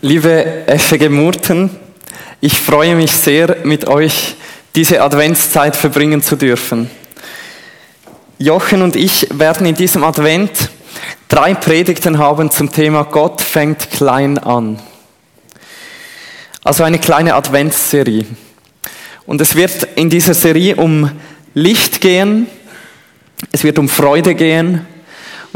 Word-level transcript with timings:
Liebe 0.00 0.64
FG 0.68 1.08
Murten, 1.08 1.70
ich 2.40 2.56
freue 2.56 2.94
mich 2.94 3.10
sehr, 3.10 3.56
mit 3.64 3.88
euch 3.88 4.36
diese 4.76 5.02
Adventszeit 5.02 5.74
verbringen 5.74 6.22
zu 6.22 6.36
dürfen. 6.36 6.88
Jochen 8.38 8.82
und 8.82 8.94
ich 8.94 9.26
werden 9.36 9.66
in 9.66 9.74
diesem 9.74 10.04
Advent 10.04 10.70
drei 11.26 11.52
Predigten 11.54 12.16
haben 12.16 12.52
zum 12.52 12.70
Thema 12.70 13.02
Gott 13.02 13.40
fängt 13.40 13.90
klein 13.90 14.38
an. 14.38 14.78
Also 16.62 16.84
eine 16.84 17.00
kleine 17.00 17.34
Adventsserie. 17.34 18.24
Und 19.26 19.40
es 19.40 19.56
wird 19.56 19.82
in 19.96 20.10
dieser 20.10 20.34
Serie 20.34 20.76
um 20.76 21.10
Licht 21.54 22.00
gehen, 22.00 22.46
es 23.50 23.64
wird 23.64 23.80
um 23.80 23.88
Freude 23.88 24.36
gehen 24.36 24.86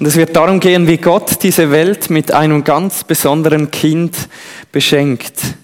und 0.03 0.09
es 0.09 0.17
wird 0.17 0.35
darum 0.35 0.59
gehen, 0.59 0.89
wie 0.89 0.97
Gott 0.97 1.45
diese 1.45 1.71
Welt 1.71 2.11
mit 2.11 2.33
einem 2.33 2.65
ganz 2.65 3.05
besonderen 3.05 3.71
Kind 3.71 4.17
beschenkt. 4.73 5.55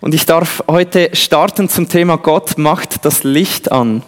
Und 0.00 0.14
ich 0.14 0.24
darf 0.24 0.62
heute 0.68 1.10
starten 1.14 1.68
zum 1.68 1.88
Thema 1.88 2.16
Gott 2.16 2.58
macht 2.58 3.04
das 3.04 3.24
Licht 3.24 3.72
an. 3.72 4.04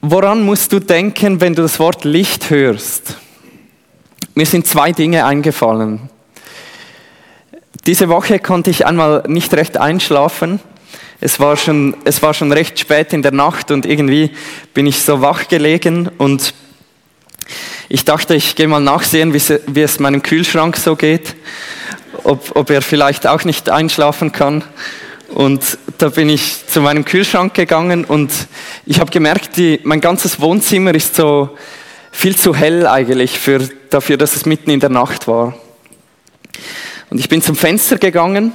Woran 0.00 0.46
musst 0.46 0.72
du 0.72 0.80
denken, 0.80 1.42
wenn 1.42 1.54
du 1.54 1.60
das 1.60 1.78
Wort 1.78 2.04
Licht 2.04 2.48
hörst? 2.48 3.18
Mir 4.34 4.46
sind 4.46 4.66
zwei 4.66 4.92
Dinge 4.92 5.26
eingefallen. 5.26 6.08
Diese 7.84 8.08
Woche 8.08 8.38
konnte 8.38 8.70
ich 8.70 8.86
einmal 8.86 9.24
nicht 9.26 9.52
recht 9.52 9.76
einschlafen. 9.76 10.58
Es 11.20 11.38
war 11.38 11.58
schon, 11.58 11.98
es 12.06 12.22
war 12.22 12.32
schon 12.32 12.50
recht 12.50 12.78
spät 12.78 13.12
in 13.12 13.20
der 13.20 13.32
Nacht 13.32 13.70
und 13.70 13.84
irgendwie 13.84 14.30
bin 14.72 14.86
ich 14.86 15.02
so 15.02 15.20
wach 15.20 15.48
gelegen 15.48 16.08
und 16.16 16.54
ich 17.88 18.04
dachte, 18.04 18.34
ich 18.34 18.56
gehe 18.56 18.68
mal 18.68 18.80
nachsehen, 18.80 19.32
wie 19.32 19.80
es 19.80 20.00
meinem 20.00 20.22
Kühlschrank 20.22 20.76
so 20.76 20.96
geht, 20.96 21.36
ob, 22.24 22.56
ob 22.56 22.70
er 22.70 22.82
vielleicht 22.82 23.26
auch 23.26 23.44
nicht 23.44 23.70
einschlafen 23.70 24.32
kann. 24.32 24.64
Und 25.28 25.78
da 25.98 26.08
bin 26.08 26.28
ich 26.28 26.66
zu 26.66 26.80
meinem 26.80 27.04
Kühlschrank 27.04 27.54
gegangen 27.54 28.04
und 28.04 28.32
ich 28.86 29.00
habe 29.00 29.10
gemerkt, 29.10 29.56
die, 29.56 29.80
mein 29.82 30.00
ganzes 30.00 30.40
Wohnzimmer 30.40 30.94
ist 30.94 31.16
so 31.16 31.50
viel 32.12 32.36
zu 32.36 32.54
hell 32.54 32.86
eigentlich 32.86 33.38
für, 33.38 33.68
dafür, 33.90 34.16
dass 34.16 34.36
es 34.36 34.46
mitten 34.46 34.70
in 34.70 34.80
der 34.80 34.88
Nacht 34.88 35.26
war. 35.28 35.54
Und 37.10 37.18
ich 37.18 37.28
bin 37.28 37.42
zum 37.42 37.56
Fenster 37.56 37.98
gegangen 37.98 38.52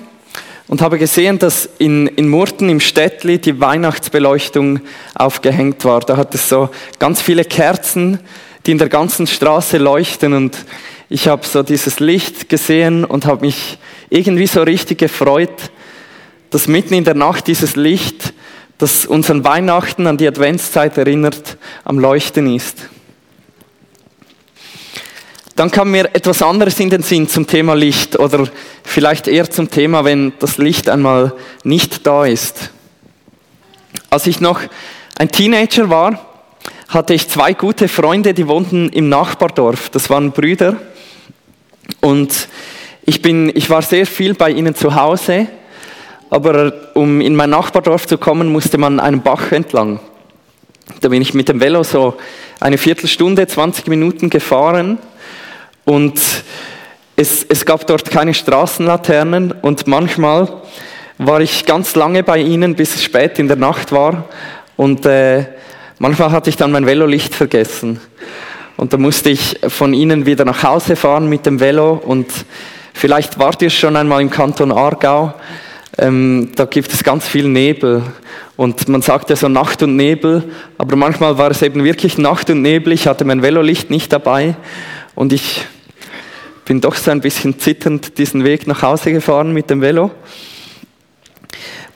und 0.68 0.82
habe 0.82 0.98
gesehen, 0.98 1.38
dass 1.38 1.70
in, 1.78 2.08
in 2.08 2.30
Murten 2.30 2.70
im 2.70 2.80
Städtli 2.80 3.40
die 3.40 3.60
Weihnachtsbeleuchtung 3.60 4.80
aufgehängt 5.16 5.84
war. 5.84 6.00
Da 6.00 6.18
hat 6.18 6.34
es 6.34 6.48
so 6.48 6.70
ganz 6.98 7.22
viele 7.22 7.44
Kerzen 7.44 8.20
die 8.66 8.72
in 8.72 8.78
der 8.78 8.90
ganzen 8.90 9.28
Straße 9.28 9.78
leuchten 9.78 10.34
und 10.34 10.58
ich 11.10 11.28
habe 11.28 11.46
so 11.46 11.64
dieses 11.64 12.00
Licht 12.00 12.48
gesehen 12.48 13.04
und 13.04 13.26
habe 13.26 13.46
mich 13.46 13.78
irgendwie 14.10 14.48
so 14.48 14.62
richtig 14.64 15.00
gefreut, 15.00 15.72
dass 16.52 16.68
mitten 16.68 16.94
in 16.94 17.04
der 17.04 17.16
Nacht 17.16 17.48
dieses 17.48 17.76
Licht, 17.76 18.34
das 18.78 19.06
uns 19.06 19.30
an 19.30 19.44
Weihnachten, 19.44 20.08
an 20.08 20.18
die 20.18 20.28
Adventszeit 20.28 20.98
erinnert, 20.98 21.58
am 21.84 22.00
Leuchten 22.00 22.54
ist. 22.54 22.90
Dann 25.56 25.70
kam 25.70 25.92
mir 25.92 26.06
etwas 26.16 26.42
anderes 26.42 26.80
in 26.80 26.90
den 26.90 27.04
Sinn 27.04 27.28
zum 27.28 27.46
Thema 27.46 27.74
Licht 27.74 28.18
oder 28.18 28.48
vielleicht 28.84 29.28
eher 29.28 29.50
zum 29.50 29.70
Thema, 29.70 30.06
wenn 30.06 30.34
das 30.40 30.58
Licht 30.58 30.88
einmal 30.90 31.34
nicht 31.64 32.08
da 32.08 32.26
ist. 32.26 32.72
Als 34.10 34.28
ich 34.28 34.40
noch 34.40 34.62
ein 35.18 35.30
Teenager 35.30 35.90
war, 35.90 36.31
hatte 36.92 37.14
ich 37.14 37.30
zwei 37.30 37.54
gute 37.54 37.88
Freunde, 37.88 38.34
die 38.34 38.50
wohnten 38.50 38.90
im 38.90 39.08
Nachbardorf. 39.08 39.90
Das 39.90 40.10
waren 40.10 40.34
Brüder. 40.34 40.76
Und 42.02 42.50
ich, 43.06 43.22
bin, 43.22 43.50
ich 43.56 43.70
war 43.70 43.82
sehr 43.82 44.06
viel 44.06 44.34
bei 44.34 44.52
ihnen 44.52 44.76
zu 44.76 44.94
Hause. 44.94 45.48
Aber 46.30 46.74
um 46.94 47.22
in 47.22 47.34
mein 47.34 47.50
Nachbardorf 47.50 48.08
zu 48.08 48.18
kommen, 48.18 48.52
musste 48.52 48.78
man 48.78 49.00
einen 49.00 49.22
Bach 49.22 49.54
entlang. 49.54 50.02
Da 51.00 51.08
bin 51.08 51.22
ich 51.22 51.34
mit 51.34 51.48
dem 51.48 51.62
Velo 51.62 51.84
so 51.84 52.16
eine 52.60 52.78
Viertelstunde, 52.78 53.48
20 53.48 53.88
Minuten 53.88 54.30
gefahren. 54.30 54.98
Und 55.86 56.20
es, 57.16 57.46
es 57.48 57.66
gab 57.66 57.88
dort 57.88 58.12
keine 58.12 58.34
Straßenlaternen. 58.34 59.54
Und 59.54 59.88
manchmal 59.88 60.62
war 61.18 61.40
ich 61.40 61.66
ganz 61.66 61.96
lange 61.96 62.22
bei 62.24 62.40
ihnen, 62.40 62.76
bis 62.76 62.96
es 62.96 63.04
spät 63.04 63.40
in 63.40 63.48
der 63.48 63.58
Nacht 63.58 63.94
war. 63.94 64.26
Und 64.76 65.06
äh, 65.06 65.46
Manchmal 66.02 66.32
hatte 66.32 66.50
ich 66.50 66.58
dann 66.58 66.72
mein 66.72 66.88
Velolicht 66.88 67.36
vergessen. 67.36 68.00
Und 68.76 68.92
da 68.92 68.98
musste 68.98 69.30
ich 69.30 69.60
von 69.68 69.94
ihnen 69.94 70.26
wieder 70.26 70.46
nach 70.46 70.64
Hause 70.64 70.96
fahren 70.96 71.30
mit 71.30 71.46
dem 71.46 71.60
Velo. 71.60 71.92
Und 71.94 72.26
vielleicht 72.92 73.38
wart 73.38 73.62
ihr 73.62 73.70
schon 73.70 73.96
einmal 73.96 74.20
im 74.20 74.32
Kanton 74.32 74.72
Aargau. 74.72 75.36
Ähm, 76.00 76.54
da 76.56 76.66
gibt 76.66 76.92
es 76.92 77.04
ganz 77.04 77.28
viel 77.28 77.48
Nebel. 77.48 78.02
Und 78.58 78.90
man 78.90 79.04
sagt 79.04 79.30
ja 79.30 79.36
so 79.36 79.48
Nacht 79.48 79.84
und 79.84 79.96
Nebel. 79.96 80.44
Aber 80.80 80.96
manchmal 80.96 81.38
war 81.38 81.52
es 81.52 81.62
eben 81.62 81.84
wirklich 81.84 82.18
Nacht 82.18 82.50
und 82.50 82.64
Nebel. 82.64 82.94
Ich 82.94 83.06
hatte 83.06 83.24
mein 83.24 83.44
Velolicht 83.44 83.92
nicht 83.92 84.12
dabei. 84.12 84.56
Und 85.14 85.32
ich 85.32 85.68
bin 86.66 86.82
doch 86.82 86.96
so 86.96 87.12
ein 87.12 87.22
bisschen 87.22 87.60
zitternd 87.60 88.18
diesen 88.18 88.44
Weg 88.44 88.66
nach 88.66 88.82
Hause 88.82 89.12
gefahren 89.12 89.54
mit 89.54 89.70
dem 89.70 89.82
Velo. 89.82 90.10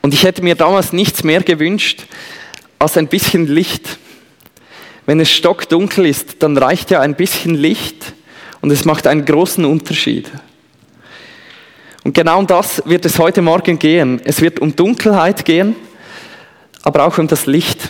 Und 0.03 0.13
ich 0.13 0.23
hätte 0.25 0.43
mir 0.43 0.53
damals 0.53 0.93
nichts 0.93 1.23
mehr 1.23 1.41
gewünscht, 1.41 2.05
als 2.79 2.97
ein 2.97 3.07
bisschen 3.07 3.47
Licht. 3.47 3.97
Wenn 5.05 5.19
es 5.19 5.29
stockdunkel 5.29 6.05
ist, 6.05 6.41
dann 6.41 6.57
reicht 6.57 6.91
ja 6.91 7.01
ein 7.01 7.15
bisschen 7.15 7.55
Licht 7.55 8.13
und 8.61 8.71
es 8.71 8.85
macht 8.85 9.07
einen 9.07 9.25
großen 9.25 9.63
Unterschied. 9.65 10.31
Und 12.03 12.13
genau 12.13 12.39
um 12.39 12.47
das 12.47 12.83
wird 12.85 13.05
es 13.05 13.17
heute 13.19 13.41
Morgen 13.41 13.79
gehen. 13.79 14.21
Es 14.23 14.41
wird 14.41 14.59
um 14.59 14.75
Dunkelheit 14.75 15.45
gehen, 15.45 15.75
aber 16.83 17.05
auch 17.05 17.17
um 17.17 17.27
das 17.27 17.45
Licht. 17.45 17.89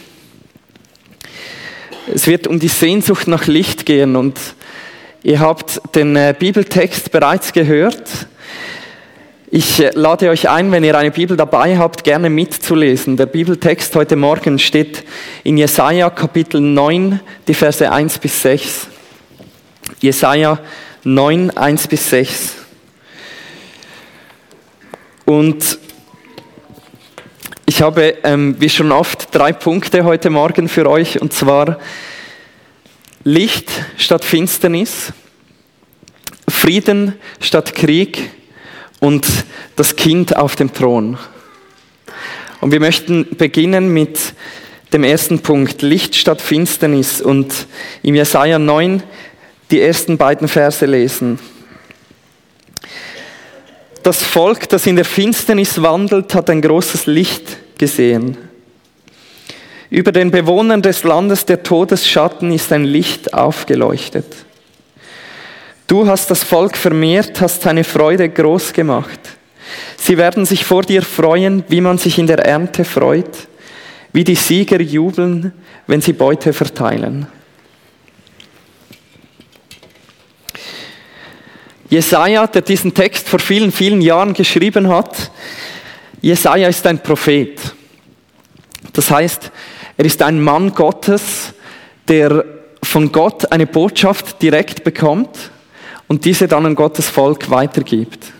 Es 2.13 2.27
wird 2.27 2.47
um 2.47 2.59
die 2.59 2.67
Sehnsucht 2.67 3.27
nach 3.27 3.47
Licht 3.47 3.85
gehen 3.85 4.15
und 4.15 4.39
ihr 5.23 5.39
habt 5.39 5.81
den 5.95 6.15
äh, 6.15 6.35
Bibeltext 6.37 7.11
bereits 7.11 7.51
gehört. 7.51 8.27
Ich 9.51 9.79
äh, 9.79 9.91
lade 9.93 10.29
euch 10.29 10.49
ein, 10.49 10.71
wenn 10.71 10.83
ihr 10.83 10.97
eine 10.97 11.11
Bibel 11.11 11.37
dabei 11.37 11.77
habt, 11.77 12.03
gerne 12.03 12.31
mitzulesen. 12.31 13.15
Der 13.15 13.27
Bibeltext 13.27 13.95
heute 13.95 14.15
Morgen 14.15 14.57
steht 14.57 15.03
in 15.43 15.57
Jesaja 15.57 16.09
Kapitel 16.09 16.59
9, 16.59 17.19
die 17.47 17.53
Verse 17.53 17.91
1 17.91 18.17
bis 18.17 18.41
6. 18.41 18.87
Jesaja 20.01 20.59
9, 21.03 21.55
1 21.55 21.87
bis 21.87 22.09
6. 22.09 22.55
Und 25.25 25.77
ich 27.67 27.83
habe, 27.83 28.15
ähm, 28.23 28.55
wie 28.57 28.69
schon 28.69 28.91
oft, 28.91 29.27
drei 29.35 29.53
Punkte 29.53 30.05
heute 30.05 30.31
Morgen 30.31 30.67
für 30.67 30.89
euch, 30.89 31.21
und 31.21 31.33
zwar 31.33 31.77
Licht 33.23 33.69
statt 33.97 34.25
Finsternis, 34.25 35.13
Frieden 36.47 37.13
statt 37.39 37.75
Krieg 37.75 38.31
und 38.99 39.25
das 39.75 39.95
Kind 39.95 40.35
auf 40.35 40.55
dem 40.55 40.73
Thron. 40.73 41.17
Und 42.61 42.71
wir 42.71 42.79
möchten 42.79 43.27
beginnen 43.37 43.93
mit 43.93 44.19
dem 44.93 45.03
ersten 45.03 45.39
Punkt, 45.39 45.81
Licht 45.81 46.15
statt 46.15 46.41
Finsternis 46.41 47.21
und 47.21 47.67
im 48.01 48.15
Jesaja 48.15 48.59
9 48.59 49.03
die 49.71 49.81
ersten 49.81 50.17
beiden 50.17 50.47
Verse 50.47 50.85
lesen. 50.85 51.39
Das 54.03 54.21
Volk, 54.23 54.69
das 54.69 54.85
in 54.85 54.95
der 54.95 55.05
Finsternis 55.05 55.81
wandelt, 55.81 56.35
hat 56.35 56.49
ein 56.49 56.61
großes 56.61 57.07
Licht 57.07 57.57
gesehen. 57.77 58.37
Über 59.89 60.11
den 60.11 60.31
Bewohnern 60.31 60.81
des 60.81 61.03
Landes 61.03 61.45
der 61.45 61.63
Todesschatten 61.63 62.51
ist 62.51 62.71
ein 62.71 62.85
Licht 62.85 63.33
aufgeleuchtet. 63.33 64.25
Du 65.87 66.07
hast 66.07 66.31
das 66.31 66.43
Volk 66.43 66.77
vermehrt, 66.77 67.39
hast 67.41 67.61
seine 67.61 67.83
Freude 67.83 68.27
groß 68.27 68.73
gemacht. 68.73 69.19
Sie 69.97 70.17
werden 70.17 70.45
sich 70.45 70.65
vor 70.65 70.81
dir 70.81 71.03
freuen, 71.03 71.63
wie 71.67 71.81
man 71.81 71.99
sich 71.99 72.17
in 72.17 72.25
der 72.25 72.39
Ernte 72.39 72.83
freut, 72.85 73.47
wie 74.11 74.23
die 74.23 74.35
Sieger 74.35 74.81
jubeln, 74.81 75.53
wenn 75.85 76.01
sie 76.01 76.13
Beute 76.13 76.53
verteilen. 76.53 77.27
Jesaja, 81.87 82.47
der 82.47 82.63
diesen 82.63 82.93
Text 82.93 83.29
vor 83.29 83.39
vielen, 83.39 83.71
vielen 83.71 84.01
Jahren 84.01 84.33
geschrieben 84.33 84.87
hat, 84.87 85.31
Jesaja 86.19 86.67
ist 86.67 86.85
ein 86.87 86.97
Prophet. 86.97 87.59
Das 88.91 89.11
heißt, 89.11 89.51
er 89.97 90.05
ist 90.05 90.21
ein 90.23 90.41
Mann 90.41 90.73
Gottes, 90.73 91.53
der 92.07 92.43
von 92.81 93.11
Gott 93.11 93.51
eine 93.51 93.67
Botschaft 93.67 94.41
direkt 94.41 94.83
bekommt 94.83 95.51
und 96.07 96.25
diese 96.25 96.47
dann 96.47 96.65
an 96.65 96.75
Gottes 96.75 97.09
Volk 97.09 97.49
weitergibt. 97.49 98.33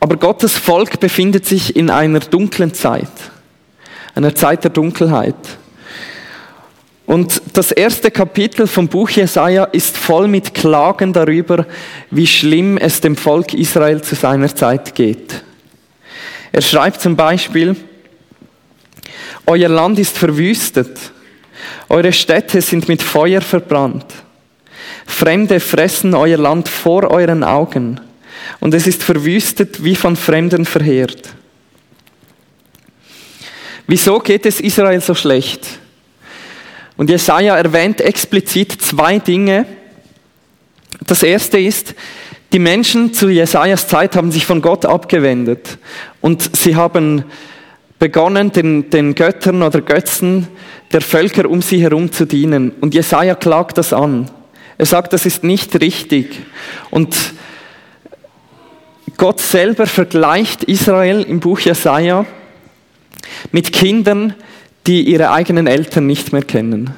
Aber 0.00 0.16
Gottes 0.16 0.56
Volk 0.56 1.00
befindet 1.00 1.46
sich 1.46 1.74
in 1.74 1.90
einer 1.90 2.20
dunklen 2.20 2.72
Zeit, 2.72 3.10
einer 4.14 4.34
Zeit 4.34 4.64
der 4.64 4.70
Dunkelheit. 4.70 5.34
Und 7.08 7.40
das 7.54 7.72
erste 7.72 8.10
Kapitel 8.10 8.66
vom 8.66 8.86
Buch 8.86 9.08
Jesaja 9.08 9.64
ist 9.64 9.96
voll 9.96 10.28
mit 10.28 10.52
Klagen 10.52 11.14
darüber, 11.14 11.66
wie 12.10 12.26
schlimm 12.26 12.76
es 12.76 13.00
dem 13.00 13.16
Volk 13.16 13.54
Israel 13.54 14.02
zu 14.02 14.14
seiner 14.14 14.54
Zeit 14.54 14.94
geht. 14.94 15.42
Er 16.52 16.60
schreibt 16.60 17.00
zum 17.00 17.16
Beispiel, 17.16 17.76
euer 19.46 19.70
Land 19.70 19.98
ist 19.98 20.18
verwüstet, 20.18 20.98
eure 21.88 22.12
Städte 22.12 22.60
sind 22.60 22.88
mit 22.88 23.02
Feuer 23.02 23.40
verbrannt, 23.40 24.04
Fremde 25.06 25.60
fressen 25.60 26.14
euer 26.14 26.38
Land 26.38 26.68
vor 26.68 27.10
euren 27.10 27.44
Augen 27.44 28.00
und 28.60 28.74
es 28.74 28.86
ist 28.86 29.02
verwüstet 29.02 29.82
wie 29.82 29.96
von 29.96 30.16
Fremden 30.16 30.64
verheert. 30.64 31.30
Wieso 33.86 34.18
geht 34.18 34.44
es 34.46 34.60
Israel 34.60 35.00
so 35.00 35.14
schlecht? 35.14 35.66
Und 36.96 37.10
Jesaja 37.10 37.56
erwähnt 37.56 38.00
explizit 38.00 38.82
zwei 38.82 39.18
Dinge. 39.18 39.66
Das 41.06 41.22
erste 41.22 41.58
ist, 41.58 41.94
die 42.52 42.58
Menschen 42.58 43.14
zu 43.14 43.28
Jesajas 43.28 43.88
Zeit 43.88 44.16
haben 44.16 44.32
sich 44.32 44.44
von 44.44 44.60
Gott 44.60 44.84
abgewendet 44.84 45.78
und 46.20 46.56
sie 46.56 46.76
haben 46.76 47.24
begonnen, 47.98 48.52
den, 48.52 48.90
den 48.90 49.14
Göttern 49.14 49.62
oder 49.62 49.80
Götzen 49.80 50.48
der 50.92 51.00
Völker 51.00 51.48
um 51.48 51.62
sie 51.62 51.82
herum 51.82 52.10
zu 52.10 52.26
dienen. 52.26 52.72
Und 52.80 52.94
Jesaja 52.94 53.34
klagt 53.34 53.78
das 53.78 53.92
an. 53.92 54.30
Er 54.78 54.86
sagt, 54.86 55.12
das 55.12 55.26
ist 55.26 55.42
nicht 55.42 55.74
richtig. 55.80 56.40
Und 56.90 57.16
Gott 59.16 59.40
selber 59.40 59.86
vergleicht 59.86 60.62
Israel 60.64 61.22
im 61.22 61.40
Buch 61.40 61.58
Jesaja 61.58 62.24
mit 63.50 63.72
Kindern, 63.72 64.34
die 64.86 65.02
ihre 65.02 65.32
eigenen 65.32 65.66
Eltern 65.66 66.06
nicht 66.06 66.32
mehr 66.32 66.44
kennen. 66.44 66.94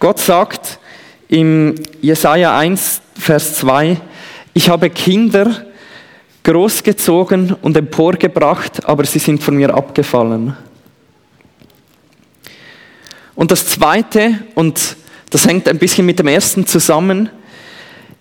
Gott 0.00 0.18
sagt 0.18 0.80
im 1.28 1.76
Jesaja 2.00 2.58
1, 2.58 3.00
Vers 3.16 3.54
2, 3.54 4.00
ich 4.54 4.68
habe 4.68 4.90
Kinder 4.90 5.66
großgezogen 6.42 7.54
und 7.62 7.76
emporgebracht, 7.76 8.86
aber 8.86 9.04
sie 9.04 9.20
sind 9.20 9.42
von 9.42 9.56
mir 9.56 9.72
abgefallen. 9.72 10.56
Und 13.36 13.52
das 13.52 13.66
zweite, 13.66 14.40
und 14.56 14.96
das 15.30 15.46
hängt 15.46 15.68
ein 15.68 15.78
bisschen 15.78 16.06
mit 16.06 16.18
dem 16.18 16.28
ersten 16.28 16.66
zusammen, 16.66 17.30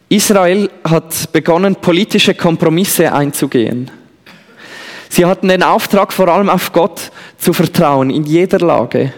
Israel 0.10 0.70
hat 0.84 1.32
begonnen, 1.34 1.76
politische 1.76 2.34
Kompromisse 2.34 3.12
einzugehen. 3.12 3.92
Sie 5.10 5.26
hatten 5.26 5.50
den 5.50 5.64
Auftrag, 5.64 6.14
vor 6.14 6.28
allem 6.30 6.50
auf 6.50 6.72
Gott 6.72 7.12
zu 7.38 7.54
vertrauen, 7.54 8.10
in 8.10 8.24
jeder 8.24 8.60
Lage. 8.60 9.14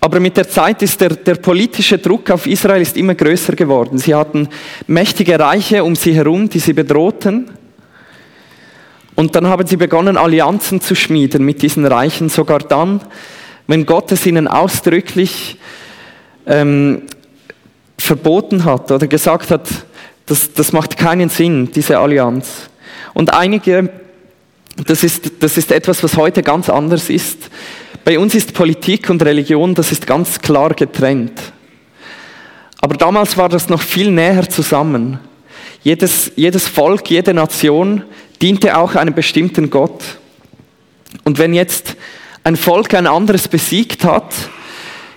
Aber 0.00 0.20
mit 0.20 0.36
der 0.36 0.48
Zeit 0.48 0.82
ist 0.82 1.00
der, 1.00 1.10
der 1.10 1.36
politische 1.36 1.98
Druck 1.98 2.30
auf 2.30 2.46
Israel 2.46 2.82
ist 2.82 2.96
immer 2.96 3.14
größer 3.14 3.54
geworden. 3.56 3.98
Sie 3.98 4.14
hatten 4.14 4.48
mächtige 4.86 5.38
Reiche 5.38 5.82
um 5.82 5.96
sie 5.96 6.14
herum, 6.14 6.48
die 6.48 6.58
sie 6.58 6.74
bedrohten. 6.74 7.50
Und 9.14 9.34
dann 9.34 9.46
haben 9.46 9.66
sie 9.66 9.76
begonnen, 9.76 10.16
Allianzen 10.16 10.80
zu 10.80 10.94
schmieden 10.94 11.44
mit 11.44 11.62
diesen 11.62 11.86
Reichen, 11.86 12.28
sogar 12.28 12.60
dann, 12.60 13.00
wenn 13.66 13.86
Gott 13.86 14.12
es 14.12 14.26
ihnen 14.26 14.46
ausdrücklich 14.46 15.58
ähm, 16.46 17.02
verboten 17.98 18.64
hat 18.64 18.90
oder 18.90 19.06
gesagt 19.06 19.50
hat, 19.50 19.68
das, 20.26 20.52
das 20.52 20.72
macht 20.72 20.96
keinen 20.96 21.28
Sinn, 21.28 21.70
diese 21.72 21.98
Allianz. 21.98 22.68
Und 23.14 23.32
einige 23.32 23.90
das 24.84 25.02
ist, 25.02 25.30
das 25.40 25.56
ist 25.56 25.72
etwas, 25.72 26.02
was 26.02 26.16
heute 26.16 26.42
ganz 26.42 26.68
anders 26.68 27.08
ist. 27.08 27.48
Bei 28.04 28.18
uns 28.18 28.34
ist 28.34 28.52
Politik 28.52 29.08
und 29.08 29.22
Religion, 29.22 29.74
das 29.74 29.90
ist 29.90 30.06
ganz 30.06 30.40
klar 30.40 30.74
getrennt. 30.74 31.40
Aber 32.80 32.96
damals 32.96 33.36
war 33.36 33.48
das 33.48 33.68
noch 33.68 33.80
viel 33.80 34.10
näher 34.10 34.48
zusammen. 34.48 35.18
Jedes, 35.82 36.30
jedes 36.36 36.68
Volk, 36.68 37.08
jede 37.10 37.32
Nation 37.32 38.04
diente 38.42 38.76
auch 38.76 38.94
einem 38.94 39.14
bestimmten 39.14 39.70
Gott. 39.70 40.02
Und 41.24 41.38
wenn 41.38 41.54
jetzt 41.54 41.96
ein 42.44 42.56
Volk 42.56 42.94
ein 42.94 43.06
anderes 43.06 43.48
besiegt 43.48 44.04
hat, 44.04 44.34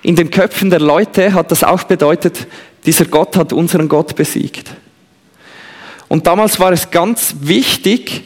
in 0.01 0.16
den 0.16 0.30
Köpfen 0.31 0.69
der 0.69 0.80
Leute 0.80 1.34
hat 1.34 1.51
das 1.51 1.63
auch 1.63 1.84
bedeutet, 1.84 2.48
dieser 2.86 3.06
Gott 3.06 3.36
hat 3.36 3.54
unseren 3.54 3.90
Gott 3.90 4.16
besiegt. 4.16 4.69
Und 6.07 6.25
damals 6.25 6.60
war 6.60 6.72
es 6.72 6.90
ganz 6.90 7.36
wichtig, 7.42 8.24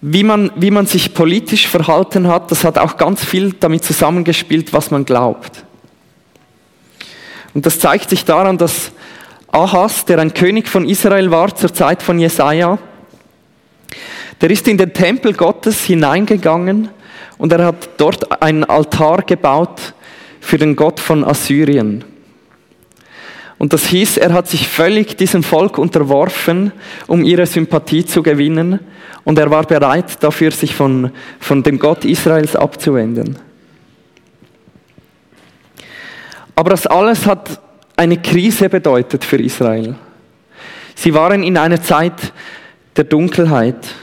wie 0.00 0.24
man, 0.24 0.50
wie 0.56 0.70
man 0.70 0.86
sich 0.86 1.14
politisch 1.14 1.68
verhalten 1.68 2.26
hat, 2.26 2.50
das 2.50 2.64
hat 2.64 2.78
auch 2.78 2.96
ganz 2.96 3.24
viel 3.24 3.52
damit 3.52 3.84
zusammengespielt, 3.84 4.72
was 4.72 4.90
man 4.90 5.04
glaubt. 5.04 5.64
Und 7.54 7.66
das 7.66 7.78
zeigt 7.78 8.10
sich 8.10 8.24
daran, 8.24 8.58
dass 8.58 8.92
Ahas, 9.48 10.06
der 10.06 10.18
ein 10.18 10.32
König 10.32 10.68
von 10.68 10.88
Israel 10.88 11.30
war 11.30 11.54
zur 11.54 11.72
Zeit 11.74 12.02
von 12.02 12.18
Jesaja, 12.18 12.78
der 14.40 14.50
ist 14.50 14.66
in 14.66 14.78
den 14.78 14.92
Tempel 14.92 15.34
Gottes 15.34 15.84
hineingegangen 15.84 16.88
und 17.38 17.52
er 17.52 17.66
hat 17.66 17.90
dort 17.98 18.42
einen 18.42 18.64
Altar 18.64 19.22
gebaut 19.22 19.94
für 20.42 20.58
den 20.58 20.76
Gott 20.76 21.00
von 21.00 21.24
Assyrien. 21.24 22.04
Und 23.58 23.72
das 23.72 23.86
hieß, 23.86 24.16
er 24.16 24.32
hat 24.32 24.48
sich 24.48 24.68
völlig 24.68 25.16
diesem 25.16 25.44
Volk 25.44 25.78
unterworfen, 25.78 26.72
um 27.06 27.22
ihre 27.22 27.46
Sympathie 27.46 28.04
zu 28.04 28.22
gewinnen. 28.22 28.80
Und 29.22 29.38
er 29.38 29.50
war 29.50 29.62
bereit 29.62 30.20
dafür, 30.22 30.50
sich 30.50 30.74
von, 30.74 31.12
von 31.38 31.62
dem 31.62 31.78
Gott 31.78 32.04
Israels 32.04 32.56
abzuwenden. 32.56 33.38
Aber 36.56 36.70
das 36.70 36.88
alles 36.88 37.24
hat 37.24 37.60
eine 37.96 38.20
Krise 38.20 38.68
bedeutet 38.68 39.24
für 39.24 39.36
Israel. 39.36 39.94
Sie 40.96 41.14
waren 41.14 41.44
in 41.44 41.56
einer 41.56 41.80
Zeit 41.80 42.32
der 42.96 43.04
Dunkelheit. 43.04 43.94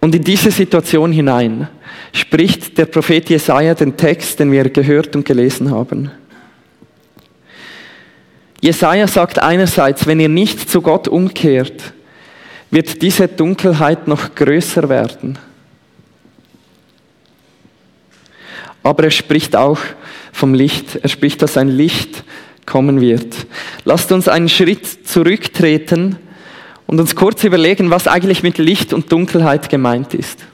Und 0.00 0.14
in 0.14 0.22
diese 0.22 0.52
Situation 0.52 1.10
hinein 1.10 1.68
spricht 2.16 2.78
der 2.78 2.86
Prophet 2.86 3.28
Jesaja 3.28 3.74
den 3.74 3.96
Text, 3.96 4.40
den 4.40 4.50
wir 4.50 4.68
gehört 4.70 5.14
und 5.14 5.24
gelesen 5.24 5.70
haben. 5.70 6.10
Jesaja 8.60 9.06
sagt 9.06 9.38
einerseits, 9.38 10.06
wenn 10.06 10.18
ihr 10.18 10.28
nicht 10.28 10.70
zu 10.70 10.80
Gott 10.80 11.08
umkehrt, 11.08 11.92
wird 12.70 13.02
diese 13.02 13.28
Dunkelheit 13.28 14.08
noch 14.08 14.34
größer 14.34 14.88
werden. 14.88 15.38
Aber 18.82 19.04
er 19.04 19.10
spricht 19.10 19.54
auch 19.54 19.78
vom 20.32 20.54
Licht. 20.54 20.96
Er 21.02 21.08
spricht, 21.08 21.42
dass 21.42 21.56
ein 21.56 21.68
Licht 21.68 22.24
kommen 22.64 23.00
wird. 23.00 23.46
Lasst 23.84 24.10
uns 24.10 24.26
einen 24.26 24.48
Schritt 24.48 25.06
zurücktreten 25.06 26.16
und 26.86 26.98
uns 26.98 27.14
kurz 27.14 27.44
überlegen, 27.44 27.90
was 27.90 28.08
eigentlich 28.08 28.42
mit 28.42 28.58
Licht 28.58 28.92
und 28.92 29.12
Dunkelheit 29.12 29.68
gemeint 29.68 30.14
ist. 30.14 30.46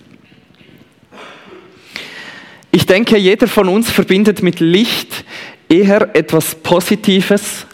Ich 2.74 2.86
denke, 2.86 3.18
jeder 3.18 3.46
von 3.48 3.68
uns 3.68 3.90
verbindet 3.90 4.42
mit 4.42 4.58
Licht 4.58 5.24
eher 5.68 6.16
etwas 6.16 6.54
Positives 6.54 7.66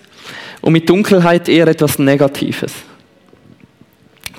und 0.60 0.72
mit 0.72 0.90
Dunkelheit 0.90 1.48
eher 1.48 1.68
etwas 1.68 2.00
Negatives. 2.00 2.72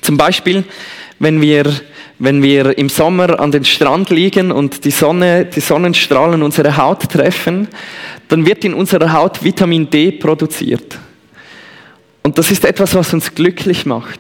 Zum 0.02 0.18
Beispiel, 0.18 0.66
wenn 1.18 1.40
wir, 1.42 1.74
wenn 2.20 2.44
wir 2.44 2.78
im 2.78 2.90
Sommer 2.90 3.40
an 3.40 3.52
den 3.52 3.64
Strand 3.64 4.10
liegen 4.10 4.52
und 4.52 4.84
die 4.84 4.92
Sonne, 4.92 5.46
die 5.46 5.62
Sonnenstrahlen 5.62 6.44
unsere 6.44 6.76
Haut 6.76 7.10
treffen, 7.10 7.70
dann 8.28 8.46
wird 8.46 8.66
in 8.66 8.74
unserer 8.74 9.14
Haut 9.14 9.42
Vitamin 9.42 9.90
D 9.90 10.12
produziert. 10.12 11.00
Und 12.22 12.38
das 12.38 12.52
ist 12.52 12.66
etwas, 12.66 12.96
was 12.96 13.14
uns 13.14 13.34
glücklich 13.34 13.86
macht. 13.86 14.20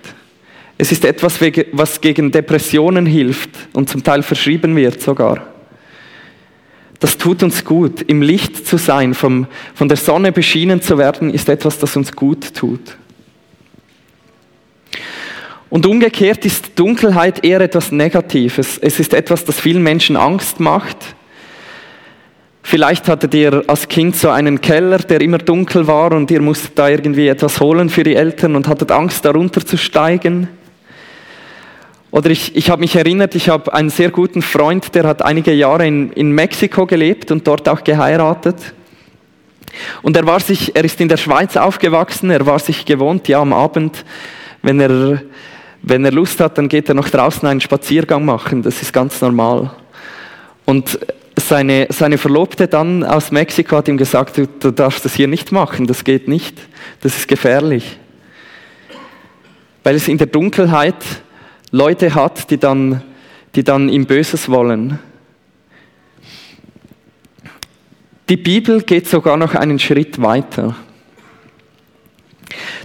Es 0.77 0.93
ist 0.93 1.03
etwas, 1.03 1.41
was 1.73 1.99
gegen 1.99 2.31
Depressionen 2.31 3.05
hilft 3.05 3.49
und 3.73 3.89
zum 3.89 4.05
Teil 4.05 4.23
verschrieben 4.23 4.73
wird 4.77 5.01
sogar. 5.01 5.48
Das 6.99 7.17
tut 7.17 7.43
uns 7.43 7.63
gut. 7.63 8.01
Im 8.01 8.21
Licht 8.21 8.67
zu 8.67 8.77
sein, 8.77 9.13
vom, 9.13 9.47
von 9.73 9.87
der 9.87 9.97
Sonne 9.97 10.31
beschienen 10.31 10.81
zu 10.81 10.97
werden, 10.97 11.33
ist 11.33 11.47
etwas, 11.47 11.79
das 11.79 11.95
uns 11.95 12.11
gut 12.11 12.53
tut. 12.53 12.97
Und 15.69 15.85
umgekehrt 15.85 16.45
ist 16.45 16.77
Dunkelheit 16.77 17.45
eher 17.45 17.61
etwas 17.61 17.91
Negatives. 17.91 18.77
Es 18.79 18.99
ist 18.99 19.13
etwas, 19.13 19.45
das 19.45 19.59
vielen 19.59 19.83
Menschen 19.83 20.17
Angst 20.17 20.59
macht. 20.59 20.97
Vielleicht 22.63 23.07
hattet 23.07 23.33
ihr 23.33 23.63
als 23.67 23.87
Kind 23.87 24.15
so 24.15 24.29
einen 24.29 24.61
Keller, 24.61 24.97
der 24.97 25.21
immer 25.21 25.37
dunkel 25.37 25.87
war 25.87 26.11
und 26.11 26.29
ihr 26.31 26.41
musstet 26.41 26.77
da 26.77 26.89
irgendwie 26.89 27.27
etwas 27.27 27.59
holen 27.59 27.89
für 27.89 28.03
die 28.03 28.15
Eltern 28.15 28.55
und 28.55 28.67
hattet 28.67 28.91
Angst, 28.91 29.25
darunter 29.25 29.65
zu 29.65 29.77
steigen. 29.77 30.47
Oder 32.11 32.31
ich, 32.31 32.55
ich 32.55 32.69
habe 32.69 32.79
mich 32.79 32.95
erinnert, 32.95 33.35
ich 33.35 33.49
habe 33.49 33.71
einen 33.73 33.89
sehr 33.89 34.09
guten 34.09 34.41
Freund, 34.41 34.95
der 34.95 35.03
hat 35.03 35.21
einige 35.21 35.53
Jahre 35.53 35.85
in, 35.85 36.11
in 36.13 36.31
Mexiko 36.31 36.87
gelebt 36.87 37.29
und 37.31 37.45
dort 37.47 37.69
auch 37.69 37.83
geheiratet. 37.83 38.73
Und 40.01 40.17
er 40.17 40.25
war 40.25 40.39
sich, 40.39 40.75
er 40.75 40.83
ist 40.83 40.99
in 40.99 41.07
der 41.07 41.17
Schweiz 41.17 41.55
aufgewachsen, 41.55 42.31
er 42.31 42.45
war 42.47 42.57
sich 42.57 42.85
gewohnt, 42.85 43.27
ja, 43.27 43.39
am 43.39 43.53
Abend, 43.53 44.03
wenn 44.63 44.79
er, 44.79 45.21
wenn 45.83 46.03
er 46.03 46.11
Lust 46.11 46.39
hat, 46.39 46.57
dann 46.57 46.67
geht 46.67 46.89
er 46.89 46.95
noch 46.95 47.09
draußen 47.09 47.47
einen 47.47 47.61
Spaziergang 47.61 48.25
machen, 48.25 48.63
das 48.63 48.81
ist 48.81 48.91
ganz 48.91 49.21
normal. 49.21 49.71
Und 50.65 50.99
seine, 51.37 51.87
seine 51.89 52.17
Verlobte 52.17 52.67
dann 52.67 53.03
aus 53.03 53.31
Mexiko 53.31 53.77
hat 53.77 53.87
ihm 53.87 53.97
gesagt, 53.97 54.37
du, 54.37 54.47
du 54.47 54.71
darfst 54.71 55.05
das 55.05 55.13
hier 55.13 55.27
nicht 55.27 55.51
machen, 55.51 55.85
das 55.85 56.03
geht 56.03 56.27
nicht, 56.27 56.57
das 57.01 57.15
ist 57.17 57.27
gefährlich. 57.27 57.97
Weil 59.83 59.95
es 59.95 60.07
in 60.07 60.17
der 60.17 60.27
Dunkelheit 60.27 60.95
Leute 61.71 62.15
hat, 62.15 62.49
die 62.49 62.57
dann, 62.57 63.01
die 63.55 63.63
dann 63.63 63.89
ihm 63.89 64.05
Böses 64.05 64.49
wollen. 64.49 64.99
Die 68.27 68.37
Bibel 68.37 68.81
geht 68.81 69.07
sogar 69.07 69.37
noch 69.37 69.55
einen 69.55 69.79
Schritt 69.79 70.21
weiter. 70.21 70.75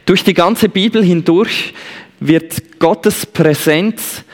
Durch 0.07 0.25
die 0.25 0.35
ganze 0.35 0.69
Bibel 0.69 1.03
hindurch 1.03 1.75
wird 2.21 2.79
Gottes 2.79 3.26
Präsenz 3.26 4.25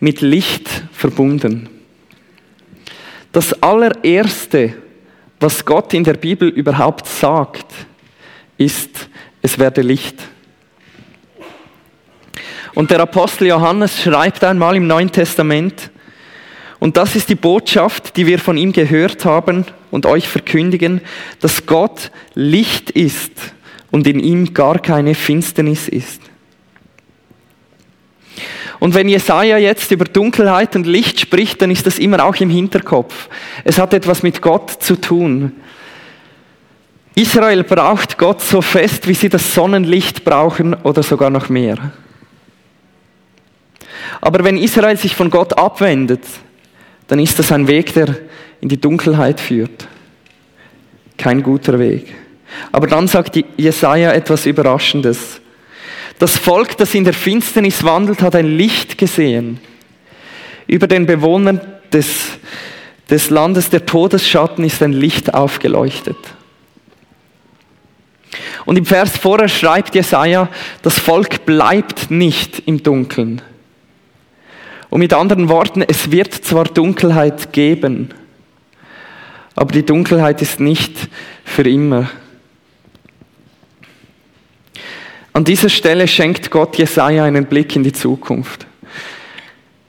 mit 0.00 0.20
Licht 0.20 0.68
verbunden. 0.92 1.68
Das 3.32 3.62
allererste, 3.62 4.74
was 5.38 5.64
Gott 5.64 5.94
in 5.94 6.04
der 6.04 6.14
Bibel 6.14 6.48
überhaupt 6.48 7.06
sagt, 7.06 7.66
ist, 8.56 9.08
es 9.42 9.58
werde 9.58 9.82
Licht. 9.82 10.16
Und 12.74 12.90
der 12.90 13.00
Apostel 13.00 13.48
Johannes 13.48 14.02
schreibt 14.02 14.44
einmal 14.44 14.76
im 14.76 14.86
Neuen 14.86 15.10
Testament, 15.10 15.90
und 16.80 16.96
das 16.96 17.14
ist 17.14 17.28
die 17.28 17.34
Botschaft, 17.34 18.16
die 18.16 18.26
wir 18.26 18.38
von 18.38 18.56
ihm 18.56 18.72
gehört 18.72 19.26
haben 19.26 19.66
und 19.90 20.06
euch 20.06 20.26
verkündigen, 20.26 21.02
dass 21.40 21.66
Gott 21.66 22.10
Licht 22.34 22.90
ist 22.90 23.32
und 23.90 24.06
in 24.06 24.18
ihm 24.18 24.54
gar 24.54 24.78
keine 24.78 25.14
Finsternis 25.14 25.88
ist. 25.88 26.22
Und 28.78 28.94
wenn 28.94 29.10
Jesaja 29.10 29.58
jetzt 29.58 29.90
über 29.90 30.06
Dunkelheit 30.06 30.74
und 30.74 30.86
Licht 30.86 31.20
spricht, 31.20 31.60
dann 31.60 31.70
ist 31.70 31.86
das 31.86 31.98
immer 31.98 32.24
auch 32.24 32.36
im 32.36 32.48
Hinterkopf. 32.48 33.28
Es 33.62 33.78
hat 33.78 33.92
etwas 33.92 34.22
mit 34.22 34.40
Gott 34.40 34.70
zu 34.70 34.98
tun. 34.98 35.52
Israel 37.14 37.62
braucht 37.62 38.16
Gott 38.16 38.40
so 38.40 38.62
fest, 38.62 39.06
wie 39.06 39.14
sie 39.14 39.28
das 39.28 39.54
Sonnenlicht 39.54 40.24
brauchen 40.24 40.72
oder 40.72 41.02
sogar 41.02 41.28
noch 41.28 41.50
mehr. 41.50 41.92
Aber 44.20 44.44
wenn 44.44 44.56
Israel 44.56 44.96
sich 44.96 45.14
von 45.14 45.30
Gott 45.30 45.56
abwendet, 45.58 46.24
dann 47.08 47.18
ist 47.18 47.38
das 47.38 47.52
ein 47.52 47.66
Weg, 47.66 47.92
der 47.94 48.16
in 48.60 48.68
die 48.68 48.80
Dunkelheit 48.80 49.40
führt. 49.40 49.88
Kein 51.16 51.42
guter 51.42 51.78
Weg. 51.78 52.14
Aber 52.72 52.86
dann 52.86 53.08
sagt 53.08 53.38
Jesaja 53.56 54.12
etwas 54.12 54.46
Überraschendes. 54.46 55.40
Das 56.18 56.36
Volk, 56.36 56.76
das 56.76 56.94
in 56.94 57.04
der 57.04 57.14
Finsternis 57.14 57.82
wandelt, 57.84 58.22
hat 58.22 58.34
ein 58.34 58.56
Licht 58.56 58.98
gesehen. 58.98 59.58
Über 60.66 60.86
den 60.86 61.06
Bewohnern 61.06 61.60
des, 61.92 62.38
des 63.08 63.30
Landes 63.30 63.70
der 63.70 63.86
Todesschatten 63.86 64.64
ist 64.64 64.82
ein 64.82 64.92
Licht 64.92 65.32
aufgeleuchtet. 65.32 66.18
Und 68.66 68.76
im 68.76 68.86
Vers 68.86 69.16
vorher 69.16 69.48
schreibt 69.48 69.94
Jesaja, 69.94 70.48
das 70.82 70.98
Volk 70.98 71.44
bleibt 71.46 72.10
nicht 72.10 72.62
im 72.66 72.82
Dunkeln. 72.82 73.42
Und 74.90 74.98
mit 74.98 75.12
anderen 75.12 75.48
Worten, 75.48 75.82
es 75.82 76.10
wird 76.10 76.34
zwar 76.34 76.64
Dunkelheit 76.64 77.52
geben, 77.52 78.10
aber 79.54 79.72
die 79.72 79.84
Dunkelheit 79.84 80.42
ist 80.42 80.58
nicht 80.58 81.08
für 81.44 81.62
immer. 81.62 82.10
An 85.32 85.44
dieser 85.44 85.68
Stelle 85.68 86.08
schenkt 86.08 86.50
Gott 86.50 86.76
Jesaja 86.76 87.24
einen 87.24 87.46
Blick 87.46 87.76
in 87.76 87.84
die 87.84 87.92
Zukunft. 87.92 88.66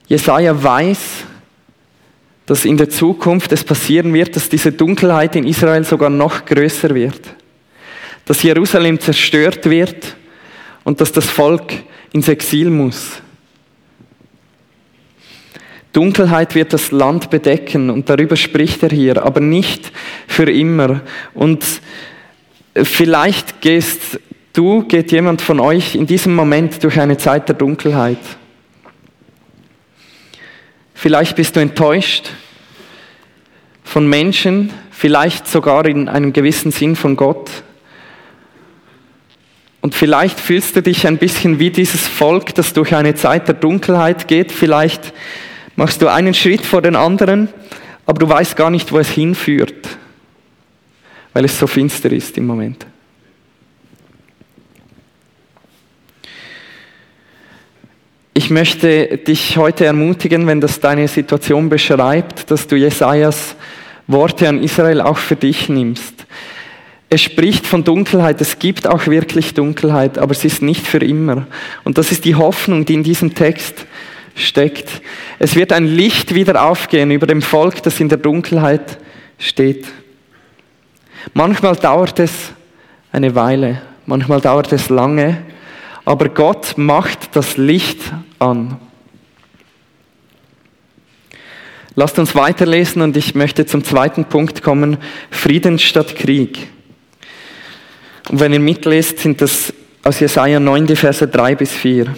Jesaja 0.06 0.62
weiß, 0.62 1.24
dass 2.46 2.64
in 2.64 2.76
der 2.76 2.90
Zukunft 2.90 3.50
es 3.52 3.64
passieren 3.64 4.12
wird, 4.12 4.36
dass 4.36 4.48
diese 4.48 4.72
Dunkelheit 4.72 5.36
in 5.36 5.46
Israel 5.46 5.84
sogar 5.84 6.10
noch 6.10 6.44
größer 6.44 6.94
wird. 6.94 7.34
Dass 8.26 8.42
Jerusalem 8.42 9.00
zerstört 9.00 9.68
wird 9.68 10.16
und 10.84 11.00
dass 11.00 11.12
das 11.12 11.30
Volk 11.30 11.72
ins 12.12 12.28
Exil 12.28 12.68
muss. 12.68 13.21
Dunkelheit 15.92 16.54
wird 16.54 16.72
das 16.72 16.90
Land 16.90 17.30
bedecken 17.30 17.90
und 17.90 18.08
darüber 18.08 18.36
spricht 18.36 18.82
er 18.82 18.88
hier, 18.88 19.22
aber 19.22 19.40
nicht 19.40 19.92
für 20.26 20.50
immer. 20.50 21.02
Und 21.34 21.64
vielleicht 22.74 23.60
gehst 23.60 24.18
du, 24.54 24.82
geht 24.84 25.12
jemand 25.12 25.42
von 25.42 25.60
euch 25.60 25.94
in 25.94 26.06
diesem 26.06 26.34
Moment 26.34 26.82
durch 26.82 26.98
eine 26.98 27.18
Zeit 27.18 27.48
der 27.48 27.56
Dunkelheit. 27.56 28.18
Vielleicht 30.94 31.36
bist 31.36 31.56
du 31.56 31.60
enttäuscht 31.60 32.30
von 33.82 34.06
Menschen, 34.06 34.70
vielleicht 34.90 35.48
sogar 35.48 35.84
in 35.86 36.08
einem 36.08 36.32
gewissen 36.32 36.70
Sinn 36.70 36.96
von 36.96 37.16
Gott. 37.16 37.50
Und 39.80 39.96
vielleicht 39.96 40.38
fühlst 40.38 40.76
du 40.76 40.80
dich 40.80 41.06
ein 41.08 41.18
bisschen 41.18 41.58
wie 41.58 41.70
dieses 41.70 42.06
Volk, 42.06 42.54
das 42.54 42.72
durch 42.72 42.94
eine 42.94 43.16
Zeit 43.16 43.48
der 43.48 43.56
Dunkelheit 43.56 44.28
geht. 44.28 44.52
Vielleicht 44.52 45.12
machst 45.76 46.02
du 46.02 46.08
einen 46.08 46.34
Schritt 46.34 46.64
vor 46.64 46.82
den 46.82 46.96
anderen, 46.96 47.48
aber 48.06 48.18
du 48.18 48.28
weißt 48.28 48.56
gar 48.56 48.70
nicht, 48.70 48.92
wo 48.92 48.98
es 48.98 49.10
hinführt, 49.10 49.88
weil 51.32 51.44
es 51.44 51.58
so 51.58 51.66
finster 51.66 52.10
ist 52.10 52.36
im 52.36 52.46
Moment. 52.46 52.86
Ich 58.34 58.50
möchte 58.50 59.18
dich 59.18 59.56
heute 59.56 59.84
ermutigen, 59.84 60.46
wenn 60.46 60.60
das 60.60 60.80
deine 60.80 61.06
Situation 61.06 61.68
beschreibt, 61.68 62.50
dass 62.50 62.66
du 62.66 62.76
Jesajas 62.76 63.54
Worte 64.06 64.48
an 64.48 64.62
Israel 64.62 65.00
auch 65.00 65.18
für 65.18 65.36
dich 65.36 65.68
nimmst. 65.68 66.26
Es 67.08 67.20
spricht 67.20 67.66
von 67.66 67.84
Dunkelheit, 67.84 68.40
es 68.40 68.58
gibt 68.58 68.86
auch 68.86 69.06
wirklich 69.06 69.52
Dunkelheit, 69.52 70.16
aber 70.16 70.32
es 70.32 70.44
ist 70.46 70.62
nicht 70.62 70.86
für 70.86 70.98
immer. 70.98 71.46
Und 71.84 71.98
das 71.98 72.10
ist 72.10 72.24
die 72.24 72.34
Hoffnung, 72.34 72.86
die 72.86 72.94
in 72.94 73.02
diesem 73.02 73.34
Text 73.34 73.86
steckt. 74.34 75.02
Es 75.38 75.56
wird 75.56 75.72
ein 75.72 75.86
Licht 75.86 76.34
wieder 76.34 76.64
aufgehen 76.64 77.10
über 77.10 77.26
dem 77.26 77.42
Volk, 77.42 77.82
das 77.82 78.00
in 78.00 78.08
der 78.08 78.18
Dunkelheit 78.18 78.98
steht. 79.38 79.86
Manchmal 81.34 81.76
dauert 81.76 82.18
es 82.18 82.52
eine 83.12 83.34
Weile, 83.34 83.82
manchmal 84.06 84.40
dauert 84.40 84.72
es 84.72 84.88
lange, 84.88 85.42
aber 86.04 86.28
Gott 86.28 86.74
macht 86.76 87.36
das 87.36 87.56
Licht 87.56 88.00
an. 88.38 88.78
Lasst 91.94 92.18
uns 92.18 92.34
weiterlesen 92.34 93.02
und 93.02 93.16
ich 93.16 93.34
möchte 93.34 93.66
zum 93.66 93.84
zweiten 93.84 94.24
Punkt 94.24 94.62
kommen, 94.62 94.96
Frieden 95.30 95.78
statt 95.78 96.16
Krieg. 96.16 96.68
Und 98.30 98.40
wenn 98.40 98.52
ihr 98.52 98.60
mitlest, 98.60 99.18
sind 99.18 99.42
das 99.42 99.74
aus 100.02 100.18
Jesaja 100.18 100.58
9, 100.58 100.86
die 100.86 100.96
Verse 100.96 101.28
3 101.28 101.54
bis 101.54 101.72
4. 101.72 102.14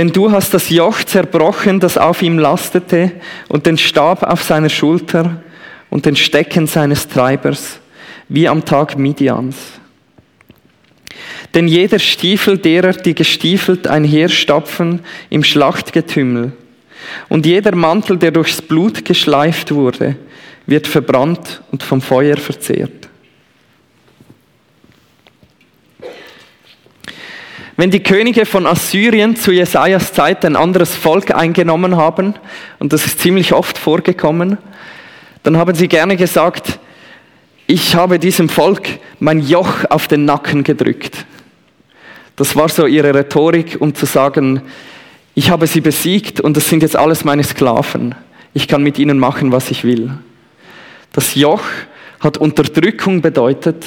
Denn 0.00 0.12
du 0.12 0.32
hast 0.32 0.54
das 0.54 0.70
Joch 0.70 1.04
zerbrochen, 1.04 1.78
das 1.78 1.98
auf 1.98 2.22
ihm 2.22 2.38
lastete, 2.38 3.12
und 3.48 3.66
den 3.66 3.76
Stab 3.76 4.22
auf 4.22 4.42
seiner 4.42 4.70
Schulter 4.70 5.42
und 5.90 6.06
den 6.06 6.16
Stecken 6.16 6.66
seines 6.66 7.06
Treibers, 7.06 7.80
wie 8.26 8.48
am 8.48 8.64
Tag 8.64 8.96
Midians. 8.96 9.58
Denn 11.52 11.68
jeder 11.68 11.98
Stiefel 11.98 12.56
derer, 12.56 12.94
die 12.94 13.14
gestiefelt 13.14 13.88
einherstapfen 13.88 15.00
im 15.28 15.44
Schlachtgetümmel, 15.44 16.52
und 17.28 17.44
jeder 17.44 17.76
Mantel, 17.76 18.16
der 18.16 18.30
durchs 18.30 18.62
Blut 18.62 19.04
geschleift 19.04 19.70
wurde, 19.70 20.16
wird 20.64 20.86
verbrannt 20.86 21.60
und 21.72 21.82
vom 21.82 22.00
Feuer 22.00 22.38
verzehrt. 22.38 23.09
Wenn 27.80 27.90
die 27.90 28.02
Könige 28.02 28.44
von 28.44 28.66
Assyrien 28.66 29.36
zu 29.36 29.52
Jesajas 29.52 30.12
Zeit 30.12 30.44
ein 30.44 30.54
anderes 30.54 30.94
Volk 30.94 31.34
eingenommen 31.34 31.96
haben, 31.96 32.34
und 32.78 32.92
das 32.92 33.06
ist 33.06 33.20
ziemlich 33.20 33.54
oft 33.54 33.78
vorgekommen, 33.78 34.58
dann 35.44 35.56
haben 35.56 35.74
sie 35.74 35.88
gerne 35.88 36.18
gesagt, 36.18 36.78
ich 37.66 37.94
habe 37.94 38.18
diesem 38.18 38.50
Volk 38.50 38.86
mein 39.18 39.40
Joch 39.40 39.86
auf 39.88 40.08
den 40.08 40.26
Nacken 40.26 40.62
gedrückt. 40.62 41.24
Das 42.36 42.54
war 42.54 42.68
so 42.68 42.84
ihre 42.84 43.14
Rhetorik, 43.14 43.78
um 43.80 43.94
zu 43.94 44.04
sagen, 44.04 44.60
ich 45.34 45.48
habe 45.48 45.66
sie 45.66 45.80
besiegt 45.80 46.38
und 46.38 46.58
das 46.58 46.68
sind 46.68 46.82
jetzt 46.82 46.96
alles 46.96 47.24
meine 47.24 47.44
Sklaven. 47.44 48.14
Ich 48.52 48.68
kann 48.68 48.82
mit 48.82 48.98
ihnen 48.98 49.18
machen, 49.18 49.52
was 49.52 49.70
ich 49.70 49.84
will. 49.84 50.10
Das 51.14 51.34
Joch 51.34 51.64
hat 52.20 52.36
Unterdrückung 52.36 53.22
bedeutet. 53.22 53.86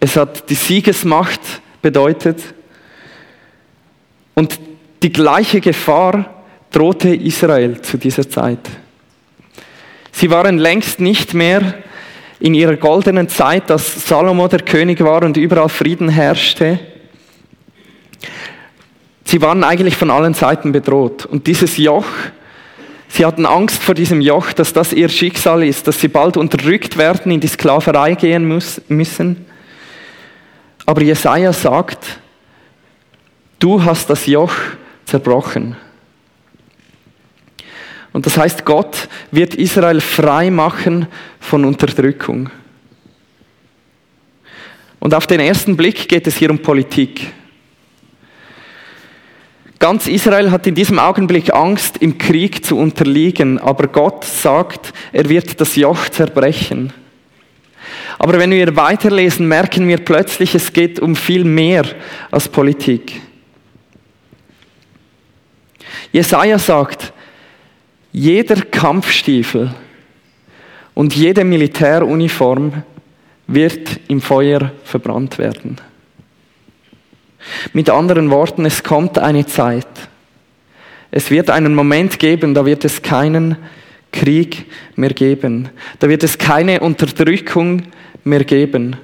Es 0.00 0.16
hat 0.16 0.48
die 0.48 0.54
Siegesmacht 0.54 1.42
bedeutet. 1.82 2.38
Und 4.34 4.58
die 5.02 5.12
gleiche 5.12 5.60
Gefahr 5.60 6.42
drohte 6.70 7.14
Israel 7.14 7.80
zu 7.80 7.98
dieser 7.98 8.28
Zeit. 8.28 8.58
Sie 10.12 10.30
waren 10.30 10.58
längst 10.58 11.00
nicht 11.00 11.34
mehr 11.34 11.74
in 12.40 12.54
ihrer 12.54 12.76
goldenen 12.76 13.28
Zeit, 13.28 13.70
dass 13.70 14.06
Salomo 14.06 14.48
der 14.48 14.60
König 14.60 15.02
war 15.02 15.22
und 15.22 15.36
überall 15.36 15.68
Frieden 15.68 16.08
herrschte. 16.08 16.78
Sie 19.24 19.40
waren 19.40 19.64
eigentlich 19.64 19.96
von 19.96 20.10
allen 20.10 20.34
Seiten 20.34 20.72
bedroht. 20.72 21.26
Und 21.26 21.46
dieses 21.46 21.76
Joch 21.76 22.06
Sie 23.16 23.24
hatten 23.24 23.46
Angst 23.46 23.80
vor 23.80 23.94
diesem 23.94 24.20
Joch, 24.20 24.52
dass 24.52 24.72
das 24.72 24.92
ihr 24.92 25.08
Schicksal 25.08 25.62
ist, 25.62 25.86
dass 25.86 26.00
sie 26.00 26.08
bald 26.08 26.36
unterdrückt 26.36 26.96
werden, 26.96 27.30
in 27.30 27.38
die 27.38 27.46
Sklaverei 27.46 28.16
gehen 28.16 28.60
müssen. 28.88 29.46
Aber 30.84 31.00
Jesaja 31.00 31.52
sagt, 31.52 32.18
du 33.58 33.82
hast 33.82 34.10
das 34.10 34.26
Joch 34.26 34.54
zerbrochen. 35.04 35.76
Und 38.12 38.26
das 38.26 38.36
heißt, 38.36 38.64
Gott 38.64 39.08
wird 39.32 39.56
Israel 39.56 40.00
frei 40.00 40.50
machen 40.50 41.06
von 41.40 41.64
Unterdrückung. 41.64 42.48
Und 45.00 45.14
auf 45.14 45.26
den 45.26 45.40
ersten 45.40 45.76
Blick 45.76 46.08
geht 46.08 46.26
es 46.26 46.36
hier 46.36 46.50
um 46.50 46.60
Politik. 46.60 47.32
Ganz 49.80 50.06
Israel 50.06 50.50
hat 50.50 50.66
in 50.66 50.74
diesem 50.74 50.98
Augenblick 50.98 51.52
Angst, 51.52 51.98
im 51.98 52.16
Krieg 52.16 52.64
zu 52.64 52.78
unterliegen, 52.78 53.58
aber 53.58 53.88
Gott 53.88 54.24
sagt, 54.24 54.94
er 55.12 55.28
wird 55.28 55.60
das 55.60 55.76
Joch 55.76 56.08
zerbrechen. 56.08 56.92
Aber 58.18 58.38
wenn 58.38 58.52
wir 58.52 58.76
weiterlesen, 58.76 59.46
merken 59.46 59.86
wir 59.88 59.98
plötzlich, 59.98 60.54
es 60.54 60.72
geht 60.72 61.00
um 61.00 61.16
viel 61.16 61.44
mehr 61.44 61.84
als 62.30 62.48
Politik. 62.48 63.20
Jesaja 66.14 66.60
sagt, 66.60 67.12
jeder 68.12 68.60
Kampfstiefel 68.62 69.74
und 70.94 71.12
jede 71.16 71.42
Militäruniform 71.42 72.84
wird 73.48 73.98
im 74.06 74.20
Feuer 74.20 74.70
verbrannt 74.84 75.38
werden. 75.38 75.80
Mit 77.72 77.90
anderen 77.90 78.30
Worten, 78.30 78.64
es 78.64 78.84
kommt 78.84 79.18
eine 79.18 79.44
Zeit. 79.44 79.88
Es 81.10 81.32
wird 81.32 81.50
einen 81.50 81.74
Moment 81.74 82.20
geben, 82.20 82.54
da 82.54 82.64
wird 82.64 82.84
es 82.84 83.02
keinen 83.02 83.56
Krieg 84.12 84.66
mehr 84.94 85.12
geben. 85.12 85.68
Da 85.98 86.08
wird 86.08 86.22
es 86.22 86.38
keine 86.38 86.78
Unterdrückung 86.78 87.82
mehr 88.22 88.44
geben. 88.44 88.94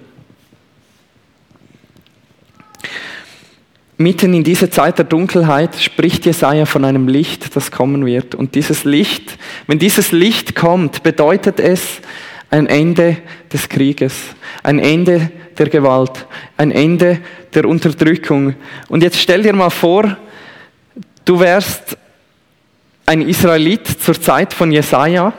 Mitten 4.00 4.32
in 4.32 4.44
dieser 4.44 4.70
Zeit 4.70 4.96
der 4.96 5.04
Dunkelheit 5.04 5.76
spricht 5.78 6.24
Jesaja 6.24 6.64
von 6.64 6.86
einem 6.86 7.06
Licht, 7.06 7.54
das 7.54 7.70
kommen 7.70 8.06
wird. 8.06 8.34
Und 8.34 8.54
dieses 8.54 8.84
Licht, 8.84 9.36
wenn 9.66 9.78
dieses 9.78 10.10
Licht 10.10 10.54
kommt, 10.54 11.02
bedeutet 11.02 11.60
es 11.60 12.00
ein 12.48 12.66
Ende 12.66 13.18
des 13.52 13.68
Krieges, 13.68 14.14
ein 14.62 14.78
Ende 14.78 15.30
der 15.58 15.68
Gewalt, 15.68 16.26
ein 16.56 16.70
Ende 16.70 17.20
der 17.52 17.66
Unterdrückung. 17.66 18.54
Und 18.88 19.02
jetzt 19.02 19.18
stell 19.18 19.42
dir 19.42 19.52
mal 19.52 19.68
vor, 19.68 20.16
du 21.26 21.38
wärst 21.38 21.98
ein 23.04 23.20
Israelit 23.20 23.86
zur 23.86 24.18
Zeit 24.18 24.54
von 24.54 24.72
Jesaja, 24.72 25.34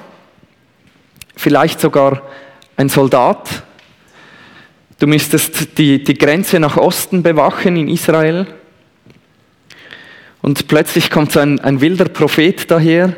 vielleicht 1.36 1.82
sogar 1.82 2.22
ein 2.78 2.90
Soldat. 2.90 3.64
Du 5.02 5.08
müsstest 5.08 5.80
die, 5.80 6.04
die 6.04 6.14
Grenze 6.14 6.60
nach 6.60 6.78
Osten 6.78 7.24
bewachen 7.24 7.76
in 7.76 7.88
Israel. 7.88 8.46
Und 10.44 10.68
plötzlich 10.68 11.10
kommt 11.10 11.32
so 11.32 11.40
ein, 11.40 11.60
ein 11.60 11.82
wilder 11.82 12.06
Prophet 12.06 12.70
daher, 12.70 13.16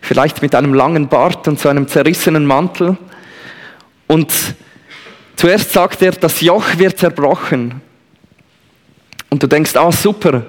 vielleicht 0.00 0.40
mit 0.40 0.54
einem 0.54 0.72
langen 0.72 1.08
Bart 1.08 1.46
und 1.46 1.60
so 1.60 1.68
einem 1.68 1.88
zerrissenen 1.88 2.46
Mantel. 2.46 2.96
Und 4.06 4.32
zuerst 5.36 5.74
sagt 5.74 6.00
er, 6.00 6.12
das 6.12 6.40
Joch 6.40 6.78
wird 6.78 6.96
zerbrochen. 6.96 7.82
Und 9.28 9.42
du 9.42 9.46
denkst, 9.46 9.76
ah 9.76 9.92
super, 9.92 10.46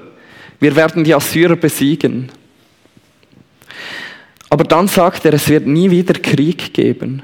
wir 0.61 0.73
werden 0.77 1.03
die 1.03 1.13
Assyrer 1.13 1.57
besiegen. 1.57 2.31
Aber 4.49 4.63
dann 4.63 4.87
sagt 4.87 5.25
er, 5.25 5.33
es 5.33 5.49
wird 5.49 5.67
nie 5.67 5.91
wieder 5.91 6.13
Krieg 6.13 6.73
geben. 6.73 7.23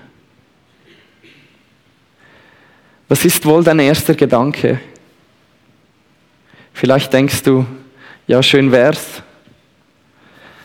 Was 3.10 3.26
ist 3.26 3.46
wohl 3.46 3.64
dein 3.64 3.80
erster 3.80 4.16
Gedanke? 4.16 4.80
Vielleicht 6.74 7.14
denkst 7.14 7.44
du, 7.44 7.66
ja, 8.28 8.42
schön 8.42 8.72
wär's. 8.72 9.22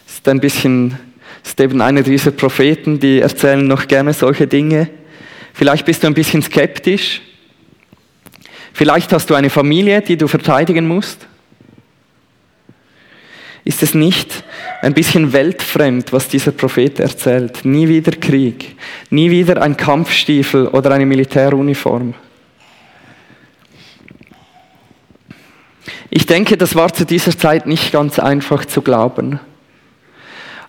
Ist 0.07 0.27
ein 0.29 0.40
bisschen, 0.40 0.98
ist 1.44 1.61
eben 1.61 1.81
einer 1.81 2.03
dieser 2.03 2.31
Propheten, 2.31 2.98
die 2.98 3.20
erzählen 3.20 3.66
noch 3.66 3.87
gerne 3.87 4.12
solche 4.12 4.46
Dinge. 4.46 4.88
Vielleicht 5.53 5.85
bist 5.85 6.03
du 6.03 6.07
ein 6.07 6.14
bisschen 6.14 6.42
skeptisch. 6.42 7.20
Vielleicht 8.72 9.12
hast 9.12 9.29
du 9.29 9.35
eine 9.35 9.51
Familie, 9.51 10.01
die 10.01 10.16
du 10.16 10.29
verteidigen 10.29 10.87
musst. 10.87 11.27
Ist 13.64 13.83
es 13.83 13.92
nicht 13.92 14.44
ein 14.81 14.94
bisschen 14.94 15.33
weltfremd, 15.33 16.12
was 16.12 16.29
dieser 16.29 16.53
Prophet 16.53 17.01
erzählt? 17.01 17.64
Nie 17.64 17.88
wieder 17.88 18.12
Krieg, 18.12 18.77
nie 19.11 19.31
wieder 19.31 19.61
ein 19.61 19.77
Kampfstiefel 19.77 20.68
oder 20.68 20.92
eine 20.92 21.05
Militäruniform. 21.05 22.14
Ich 26.11 26.27
denke, 26.27 26.57
das 26.57 26.74
war 26.74 26.92
zu 26.92 27.05
dieser 27.05 27.37
Zeit 27.37 27.66
nicht 27.66 27.92
ganz 27.92 28.18
einfach 28.18 28.64
zu 28.64 28.83
glauben. 28.83 29.40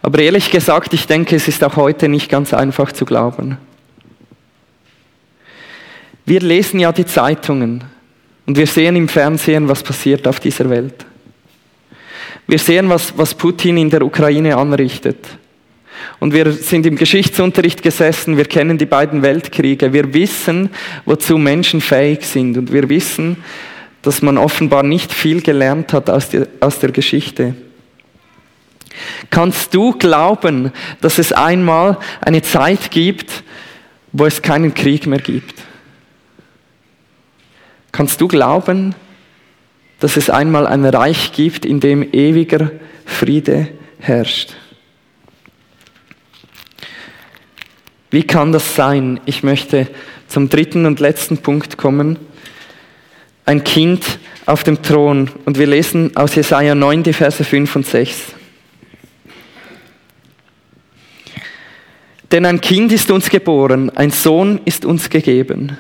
Aber 0.02 0.20
ehrlich 0.20 0.52
gesagt, 0.52 0.94
ich 0.94 1.08
denke, 1.08 1.36
es 1.36 1.48
ist 1.48 1.64
auch 1.64 1.76
heute 1.76 2.08
nicht 2.08 2.30
ganz 2.30 2.54
einfach 2.54 2.92
zu 2.92 3.06
glauben. 3.06 3.58
Wir 6.26 6.40
lesen 6.42 6.80
ja 6.80 6.92
die 6.92 7.06
Zeitungen 7.06 7.84
und 8.46 8.58
wir 8.58 8.68
sehen 8.68 8.96
im 8.96 9.08
Fernsehen, 9.08 9.68
was 9.68 9.84
passiert 9.84 10.28
auf 10.28 10.40
dieser 10.40 10.70
Welt. 10.70 11.06
Wir 12.48 12.60
sehen, 12.60 12.90
was, 12.90 13.18
was 13.18 13.34
Putin 13.34 13.78
in 13.78 13.90
der 13.90 14.04
Ukraine 14.04 14.56
anrichtet. 14.56 15.18
Und 16.20 16.34
wir 16.34 16.52
sind 16.52 16.86
im 16.86 16.96
Geschichtsunterricht 16.96 17.82
gesessen, 17.82 18.38
wir 18.38 18.46
kennen 18.46 18.78
die 18.78 18.86
beiden 18.86 19.22
Weltkriege, 19.22 19.94
wir 19.94 20.14
wissen, 20.14 20.70
wozu 21.06 21.38
Menschen 21.38 21.82
fähig 21.82 22.24
sind 22.24 22.58
und 22.58 22.72
wir 22.72 22.90
wissen, 22.90 23.38
dass 24.02 24.22
man 24.22 24.38
offenbar 24.38 24.84
nicht 24.84 25.14
viel 25.14 25.42
gelernt 25.42 25.94
hat 25.94 26.10
aus 26.10 26.30
der, 26.30 26.48
aus 26.60 26.80
der 26.80 26.92
Geschichte. 26.92 27.56
Kannst 29.30 29.74
du 29.74 29.94
glauben, 29.94 30.72
dass 31.02 31.20
es 31.20 31.32
einmal 31.32 31.98
eine 32.22 32.42
Zeit 32.42 32.92
gibt, 32.92 33.44
wo 34.12 34.26
es 34.26 34.42
keinen 34.42 34.74
Krieg 34.74 35.06
mehr 35.08 35.20
gibt? 35.20 35.56
Kannst 37.92 38.22
du 38.22 38.28
glauben, 38.28 38.96
dass 40.00 40.18
es 40.18 40.30
einmal 40.30 40.68
ein 40.68 40.86
Reich 40.86 41.32
gibt, 41.34 41.66
in 41.66 41.80
dem 41.80 42.14
ewiger 42.14 42.72
Friede 43.06 43.70
herrscht? 44.00 44.56
Wie 48.12 48.24
kann 48.24 48.52
das 48.52 48.76
sein? 48.76 49.20
Ich 49.26 49.44
möchte 49.44 49.88
zum 50.28 50.50
dritten 50.50 50.86
und 50.86 51.00
letzten 51.00 51.40
Punkt 51.40 51.78
kommen. 51.78 52.18
Ein 53.50 53.64
Kind 53.64 54.20
auf 54.46 54.64
dem 54.64 54.80
Thron. 54.84 55.28
Und 55.44 55.58
wir 55.58 55.66
lesen 55.66 56.16
aus 56.16 56.36
Jesaja 56.36 56.76
9, 56.76 57.02
die 57.02 57.14
Verse 57.14 57.44
5 57.44 57.78
und 57.78 57.88
6. 57.88 58.36
Denn 62.32 62.46
ein 62.46 62.62
Kind 62.62 62.92
ist 62.92 63.10
uns 63.10 63.28
geboren, 63.28 63.90
ein 63.96 64.12
Sohn 64.12 64.62
ist 64.66 64.86
uns 64.86 65.10
gegeben 65.10 65.76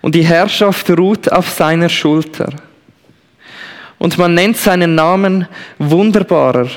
und 0.00 0.14
die 0.14 0.22
Herrschaft 0.22 0.88
ruht 0.90 1.28
auf 1.32 1.48
seiner 1.48 1.88
Schulter. 1.88 2.52
Und 3.98 4.16
man 4.16 4.34
nennt 4.34 4.58
seinen 4.58 4.94
Namen 4.94 5.48
wunderbarer, 5.78 6.68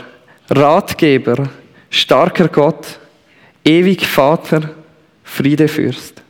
Ratgeber, 0.49 1.49
starker 1.91 2.47
Gott, 2.47 2.99
ewig 3.63 4.07
Vater, 4.07 4.71
Friedefürst. 5.23 6.23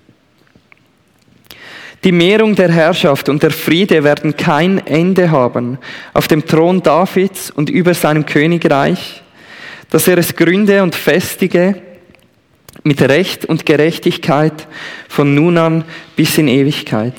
Die 2.04 2.12
Mehrung 2.12 2.56
der 2.56 2.72
Herrschaft 2.72 3.30
und 3.30 3.44
der 3.44 3.52
Friede 3.52 4.04
werden 4.04 4.36
kein 4.36 4.86
Ende 4.88 5.30
haben 5.30 5.78
auf 6.14 6.28
dem 6.28 6.46
Thron 6.46 6.82
Davids 6.82 7.52
und 7.52 7.70
über 7.70 7.94
seinem 7.94 8.26
Königreich, 8.26 9.22
dass 9.92 10.08
er 10.08 10.18
es 10.18 10.36
gründe 10.36 10.82
und 10.82 10.96
festige 10.96 11.80
mit 12.84 13.02
Recht 13.02 13.46
und 13.46 13.68
Gerechtigkeit 13.68 14.68
von 15.10 15.36
nun 15.36 15.58
an 15.60 15.84
bis 16.16 16.40
in 16.40 16.48
Ewigkeit. 16.48 17.14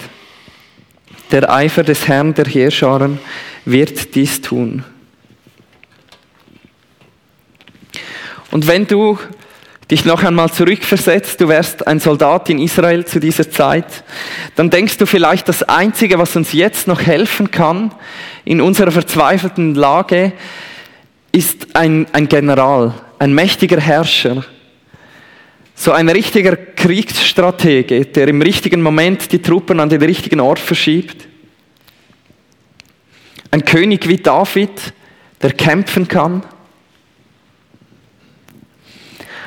Der 1.30 1.48
Eifer 1.50 1.84
des 1.84 2.08
Herrn 2.08 2.34
der 2.34 2.46
Heerscharen 2.46 3.20
wird 3.64 4.16
dies 4.16 4.40
tun. 4.40 4.84
Und 8.50 8.66
wenn 8.66 8.86
du 8.86 9.18
dich 9.90 10.04
noch 10.04 10.22
einmal 10.22 10.50
zurückversetzt, 10.50 11.40
du 11.40 11.48
wärst 11.48 11.86
ein 11.86 12.00
Soldat 12.00 12.48
in 12.48 12.58
Israel 12.58 13.04
zu 13.04 13.20
dieser 13.20 13.50
Zeit, 13.50 14.04
dann 14.56 14.70
denkst 14.70 14.96
du 14.96 15.06
vielleicht, 15.06 15.48
das 15.48 15.62
Einzige, 15.62 16.18
was 16.18 16.36
uns 16.36 16.52
jetzt 16.52 16.88
noch 16.88 17.02
helfen 17.02 17.50
kann 17.50 17.92
in 18.44 18.60
unserer 18.60 18.90
verzweifelten 18.90 19.74
Lage, 19.74 20.32
ist 21.32 21.74
ein, 21.74 22.06
ein 22.12 22.28
General, 22.28 22.94
ein 23.18 23.34
mächtiger 23.34 23.80
Herrscher, 23.80 24.44
so 25.74 25.92
ein 25.92 26.08
richtiger 26.08 26.56
Kriegsstratege, 26.56 28.04
der 28.04 28.28
im 28.28 28.42
richtigen 28.42 28.82
Moment 28.82 29.32
die 29.32 29.42
Truppen 29.42 29.80
an 29.80 29.88
den 29.88 30.02
richtigen 30.02 30.40
Ort 30.40 30.58
verschiebt. 30.58 31.26
Ein 33.50 33.64
König 33.64 34.08
wie 34.08 34.18
David, 34.18 34.92
der 35.42 35.52
kämpfen 35.52 36.06
kann. 36.06 36.44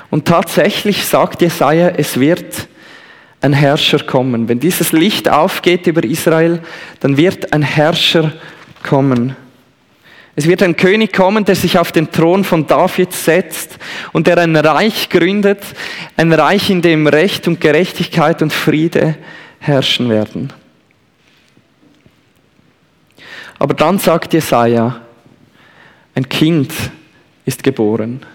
Und 0.09 0.25
tatsächlich 0.25 1.05
sagt 1.05 1.41
Jesaja, 1.41 1.89
es 1.89 2.19
wird 2.19 2.67
ein 3.41 3.53
Herrscher 3.53 3.99
kommen. 3.99 4.47
Wenn 4.47 4.59
dieses 4.59 4.91
Licht 4.91 5.29
aufgeht 5.29 5.87
über 5.87 6.03
Israel, 6.03 6.61
dann 6.99 7.17
wird 7.17 7.53
ein 7.53 7.61
Herrscher 7.61 8.33
kommen. 8.83 9.35
Es 10.35 10.47
wird 10.47 10.61
ein 10.63 10.75
König 10.75 11.13
kommen, 11.13 11.45
der 11.45 11.55
sich 11.55 11.79
auf 11.79 11.91
den 11.91 12.11
Thron 12.11 12.43
von 12.43 12.67
David 12.67 13.13
setzt 13.13 13.77
und 14.11 14.27
der 14.27 14.37
ein 14.39 14.55
Reich 14.55 15.09
gründet, 15.09 15.63
ein 16.17 16.33
Reich, 16.33 16.69
in 16.69 16.81
dem 16.81 17.07
Recht 17.07 17.47
und 17.47 17.61
Gerechtigkeit 17.61 18.41
und 18.41 18.51
Friede 18.51 19.15
herrschen 19.59 20.09
werden. 20.09 20.51
Aber 23.57 23.73
dann 23.73 23.97
sagt 23.97 24.33
Jesaja, 24.33 24.99
ein 26.13 26.27
Kind 26.27 26.73
ist 27.45 27.63
geboren. 27.63 28.25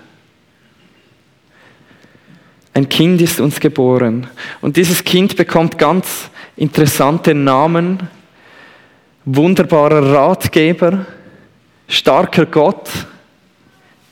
Ein 2.72 2.88
Kind 2.88 3.20
ist 3.20 3.40
uns 3.40 3.59
geboren. 3.59 4.28
Und 4.61 4.76
dieses 4.76 5.02
Kind 5.02 5.37
bekommt 5.37 5.76
ganz 5.78 6.30
interessante 6.56 7.35
Namen. 7.35 8.09
Wunderbarer 9.24 10.12
Ratgeber, 10.12 11.04
starker 11.88 12.46
Gott, 12.46 12.88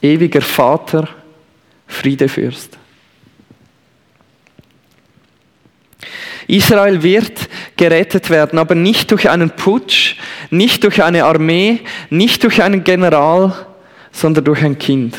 ewiger 0.02 0.42
Vater, 0.42 1.08
Friedefürst. 1.86 2.76
Israel 6.46 7.02
wird 7.02 7.48
gerettet 7.76 8.30
werden, 8.30 8.58
aber 8.58 8.74
nicht 8.74 9.10
durch 9.10 9.28
einen 9.28 9.50
Putsch, 9.50 10.16
nicht 10.50 10.82
durch 10.82 11.02
eine 11.02 11.24
Armee, 11.24 11.80
nicht 12.10 12.42
durch 12.42 12.62
einen 12.62 12.84
General, 12.84 13.66
sondern 14.10 14.44
durch 14.44 14.62
ein 14.62 14.78
Kind. 14.78 15.16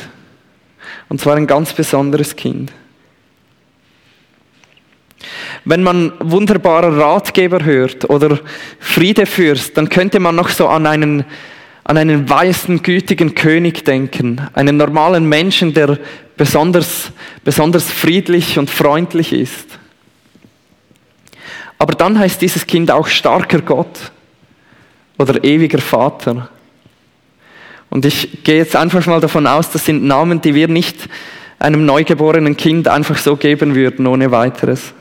Und 1.08 1.22
zwar 1.22 1.36
ein 1.36 1.48
ganz 1.48 1.74
besonderes 1.74 2.36
Kind. 2.36 2.72
Wenn 5.66 5.84
man 5.84 6.14
wunderbarer 6.20 6.98
Ratgeber 6.98 7.64
hört 7.64 8.10
oder 8.10 8.40
Friedefürst, 8.80 9.78
dann 9.78 9.90
könnte 9.90 10.20
man 10.20 10.36
noch 10.36 10.50
so 10.50 10.68
an 10.68 10.86
einen, 10.88 11.26
an 11.84 11.98
einen 11.98 12.30
weißen, 12.30 12.82
gütigen 12.82 13.36
König 13.36 13.84
denken, 13.86 14.42
einen 14.54 14.78
normalen 14.78 15.28
Menschen, 15.28 15.74
der 15.74 16.00
besonders, 16.38 17.12
besonders 17.44 17.92
friedlich 17.92 18.58
und 18.58 18.70
freundlich 18.70 19.34
ist. 19.34 19.78
Aber 21.78 21.94
dann 21.94 22.18
heißt 22.20 22.42
dieses 22.42 22.68
Kind 22.68 22.92
auch 22.92 23.08
starker 23.08 23.62
Gott 23.62 24.12
oder 25.18 25.44
ewiger 25.44 25.80
Vater. 25.80 26.50
Und 27.90 28.06
ich 28.06 28.44
gehe 28.44 28.58
jetzt 28.58 28.76
einfach 28.76 29.06
mal 29.08 29.20
davon 29.20 29.48
aus, 29.48 29.72
das 29.72 29.86
sind 29.86 30.04
Namen, 30.04 30.42
die 30.42 30.54
wir 30.54 30.68
nicht 30.68 31.10
einem 31.58 31.86
neugeborenen 31.86 32.56
Kind 32.56 32.88
einfach 32.88 33.18
so 33.18 33.36
geben 33.36 33.76
würden, 33.76 34.08
ohne 34.08 34.32
weiteres. 34.32 34.94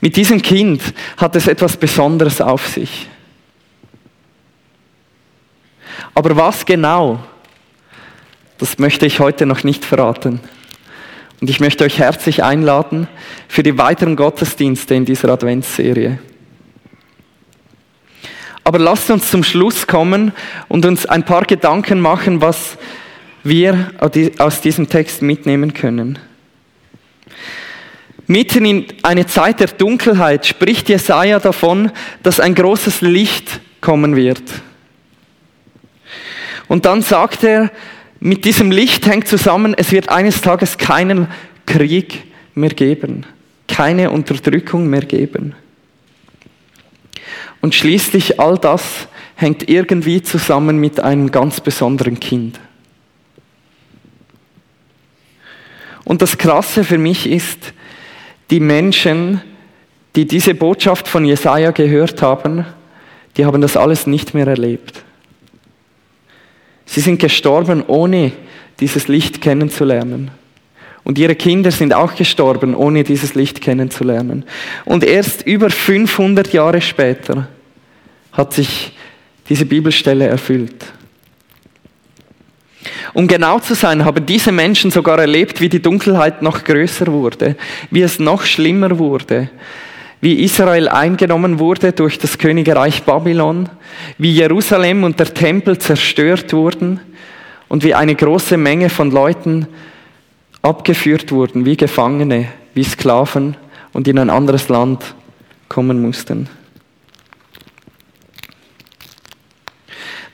Mit 0.00 0.16
diesem 0.16 0.42
Kind 0.42 0.82
hat 1.16 1.34
es 1.34 1.48
etwas 1.48 1.76
Besonderes 1.76 2.40
auf 2.40 2.66
sich. 2.68 3.08
Aber 6.14 6.36
was 6.36 6.66
genau, 6.66 7.20
das 8.58 8.78
möchte 8.78 9.06
ich 9.06 9.20
heute 9.20 9.46
noch 9.46 9.64
nicht 9.64 9.84
verraten. 9.84 10.40
Und 11.40 11.50
ich 11.50 11.60
möchte 11.60 11.84
euch 11.84 11.98
herzlich 11.98 12.42
einladen 12.42 13.08
für 13.46 13.62
die 13.62 13.78
weiteren 13.78 14.16
Gottesdienste 14.16 14.94
in 14.94 15.04
dieser 15.04 15.28
Adventsserie. 15.28 16.18
Aber 18.64 18.78
lasst 18.78 19.10
uns 19.10 19.30
zum 19.30 19.44
Schluss 19.44 19.86
kommen 19.86 20.32
und 20.68 20.84
uns 20.84 21.06
ein 21.06 21.24
paar 21.24 21.44
Gedanken 21.44 22.00
machen, 22.00 22.40
was 22.40 22.76
wir 23.44 23.92
aus 24.38 24.60
diesem 24.60 24.88
Text 24.88 25.22
mitnehmen 25.22 25.72
können. 25.72 26.18
Mitten 28.28 28.66
in 28.66 28.86
eine 29.02 29.26
Zeit 29.26 29.58
der 29.58 29.68
Dunkelheit 29.68 30.46
spricht 30.46 30.90
Jesaja 30.90 31.40
davon, 31.40 31.90
dass 32.22 32.40
ein 32.40 32.54
großes 32.54 33.00
Licht 33.00 33.60
kommen 33.80 34.16
wird. 34.16 34.42
Und 36.68 36.84
dann 36.84 37.00
sagt 37.00 37.42
er, 37.42 37.72
mit 38.20 38.44
diesem 38.44 38.70
Licht 38.70 39.06
hängt 39.06 39.28
zusammen, 39.28 39.72
es 39.74 39.92
wird 39.92 40.10
eines 40.10 40.42
Tages 40.42 40.76
keinen 40.76 41.28
Krieg 41.64 42.24
mehr 42.54 42.68
geben, 42.68 43.24
keine 43.66 44.10
Unterdrückung 44.10 44.88
mehr 44.88 45.06
geben. 45.06 45.54
Und 47.62 47.74
schließlich 47.74 48.38
all 48.38 48.58
das 48.58 49.08
hängt 49.36 49.70
irgendwie 49.70 50.20
zusammen 50.20 50.76
mit 50.76 51.00
einem 51.00 51.30
ganz 51.30 51.62
besonderen 51.62 52.20
Kind. 52.20 52.60
Und 56.04 56.20
das 56.20 56.36
Krasse 56.36 56.84
für 56.84 56.98
mich 56.98 57.26
ist, 57.26 57.72
die 58.50 58.60
Menschen, 58.60 59.42
die 60.16 60.26
diese 60.26 60.54
Botschaft 60.54 61.08
von 61.08 61.24
Jesaja 61.24 61.70
gehört 61.70 62.22
haben, 62.22 62.64
die 63.36 63.44
haben 63.44 63.60
das 63.60 63.76
alles 63.76 64.06
nicht 64.06 64.34
mehr 64.34 64.46
erlebt. 64.46 65.02
Sie 66.86 67.00
sind 67.00 67.20
gestorben, 67.20 67.84
ohne 67.86 68.32
dieses 68.80 69.08
Licht 69.08 69.40
kennenzulernen. 69.40 70.30
Und 71.04 71.18
ihre 71.18 71.34
Kinder 71.34 71.70
sind 71.70 71.94
auch 71.94 72.14
gestorben, 72.14 72.74
ohne 72.74 73.04
dieses 73.04 73.34
Licht 73.34 73.60
kennenzulernen. 73.60 74.44
Und 74.84 75.04
erst 75.04 75.46
über 75.46 75.70
500 75.70 76.52
Jahre 76.52 76.80
später 76.80 77.48
hat 78.32 78.52
sich 78.52 78.92
diese 79.48 79.64
Bibelstelle 79.64 80.26
erfüllt. 80.26 80.84
Um 83.14 83.26
genau 83.26 83.58
zu 83.58 83.74
sein, 83.74 84.04
haben 84.04 84.26
diese 84.26 84.52
Menschen 84.52 84.90
sogar 84.90 85.18
erlebt, 85.18 85.60
wie 85.60 85.68
die 85.68 85.82
Dunkelheit 85.82 86.42
noch 86.42 86.64
größer 86.64 87.06
wurde, 87.08 87.56
wie 87.90 88.02
es 88.02 88.18
noch 88.18 88.44
schlimmer 88.44 88.98
wurde, 88.98 89.50
wie 90.20 90.42
Israel 90.42 90.88
eingenommen 90.88 91.58
wurde 91.58 91.92
durch 91.92 92.18
das 92.18 92.38
Königreich 92.38 93.04
Babylon, 93.04 93.68
wie 94.18 94.32
Jerusalem 94.32 95.04
und 95.04 95.18
der 95.18 95.32
Tempel 95.32 95.78
zerstört 95.78 96.52
wurden 96.52 97.00
und 97.68 97.84
wie 97.84 97.94
eine 97.94 98.14
große 98.14 98.56
Menge 98.56 98.90
von 98.90 99.10
Leuten 99.10 99.66
abgeführt 100.62 101.30
wurden, 101.30 101.64
wie 101.64 101.76
Gefangene, 101.76 102.48
wie 102.74 102.84
Sklaven 102.84 103.56
und 103.92 104.08
in 104.08 104.18
ein 104.18 104.30
anderes 104.30 104.68
Land 104.68 105.14
kommen 105.68 106.02
mussten. 106.02 106.48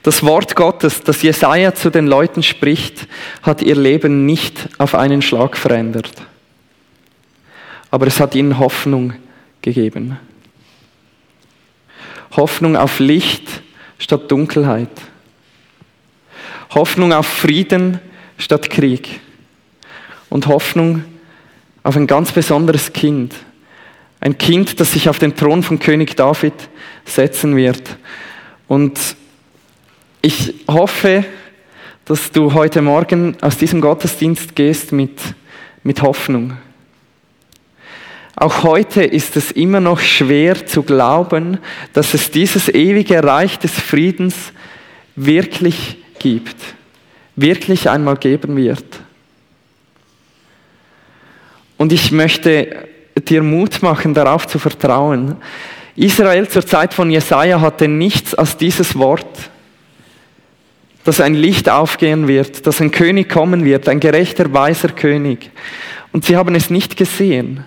Das 0.05 0.21
Wort 0.21 0.55
Gottes, 0.55 1.01
das 1.01 1.23
Jesaja 1.23 1.73
zu 1.73 1.89
den 1.89 2.05
Leuten 2.05 2.43
spricht, 2.43 3.07
hat 3.41 3.63
ihr 3.63 3.75
Leben 3.75 4.27
nicht 4.27 4.69
auf 4.77 4.93
einen 4.93 5.23
Schlag 5.23 5.57
verändert. 5.57 6.11
Aber 7.89 8.05
es 8.05 8.19
hat 8.19 8.35
ihnen 8.35 8.59
Hoffnung 8.59 9.13
gegeben. 9.63 10.19
Hoffnung 12.35 12.77
auf 12.77 12.99
Licht 12.99 13.47
statt 13.97 14.29
Dunkelheit. 14.31 14.91
Hoffnung 16.75 17.11
auf 17.11 17.25
Frieden 17.25 17.99
statt 18.37 18.69
Krieg. 18.69 19.21
Und 20.29 20.45
Hoffnung 20.45 21.03
auf 21.81 21.95
ein 21.95 22.05
ganz 22.05 22.31
besonderes 22.31 22.93
Kind. 22.93 23.33
Ein 24.19 24.37
Kind, 24.37 24.79
das 24.79 24.91
sich 24.91 25.09
auf 25.09 25.17
den 25.17 25.35
Thron 25.35 25.63
von 25.63 25.79
König 25.79 26.15
David 26.15 26.53
setzen 27.05 27.55
wird. 27.55 27.97
Und 28.67 28.99
ich 30.25 30.55
hoffe, 30.67 31.23
dass 32.03 32.31
du 32.31 32.51
heute 32.53 32.81
Morgen 32.81 33.37
aus 33.41 33.59
diesem 33.59 33.79
Gottesdienst 33.79 34.55
gehst 34.55 34.91
mit, 34.91 35.19
mit 35.83 36.01
Hoffnung. 36.01 36.57
Auch 38.35 38.63
heute 38.63 39.03
ist 39.03 39.37
es 39.37 39.51
immer 39.51 39.79
noch 39.79 39.99
schwer 39.99 40.65
zu 40.65 40.81
glauben, 40.81 41.59
dass 41.93 42.15
es 42.15 42.31
dieses 42.31 42.69
ewige 42.69 43.23
Reich 43.23 43.59
des 43.59 43.73
Friedens 43.73 44.33
wirklich 45.15 45.97
gibt, 46.17 46.55
wirklich 47.35 47.87
einmal 47.87 48.17
geben 48.17 48.57
wird. 48.57 48.99
Und 51.77 51.93
ich 51.93 52.11
möchte 52.11 52.87
dir 53.27 53.43
Mut 53.43 53.83
machen, 53.83 54.15
darauf 54.15 54.47
zu 54.47 54.57
vertrauen. 54.57 55.35
Israel 55.95 56.47
zur 56.47 56.65
Zeit 56.65 56.95
von 56.95 57.11
Jesaja 57.11 57.61
hatte 57.61 57.87
nichts 57.87 58.33
als 58.33 58.57
dieses 58.57 58.97
Wort, 58.97 59.51
dass 61.05 61.21
ein 61.21 61.35
Licht 61.35 61.69
aufgehen 61.69 62.27
wird, 62.27 62.67
dass 62.67 62.81
ein 62.81 62.91
König 62.91 63.29
kommen 63.29 63.63
wird, 63.63 63.87
ein 63.87 63.99
gerechter, 63.99 64.51
weiser 64.53 64.89
König. 64.89 65.51
Und 66.11 66.25
sie 66.25 66.35
haben 66.35 66.55
es 66.55 66.69
nicht 66.69 66.97
gesehen. 66.97 67.63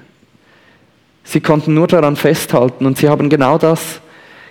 Sie 1.23 1.41
konnten 1.41 1.73
nur 1.73 1.87
daran 1.87 2.17
festhalten 2.17 2.85
und 2.85 2.99
sie 2.99 3.09
haben 3.09 3.31
genau 3.31 3.57
das 3.57 4.01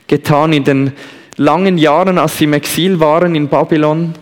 getan 0.08 0.54
in 0.54 0.64
den 0.64 0.94
langen 1.36 1.78
Jahren, 1.78 2.18
als 2.18 2.38
sie 2.38 2.46
im 2.46 2.54
Exil 2.54 3.00
waren 3.00 3.36
in 3.36 3.50
Babylon. 3.50 4.14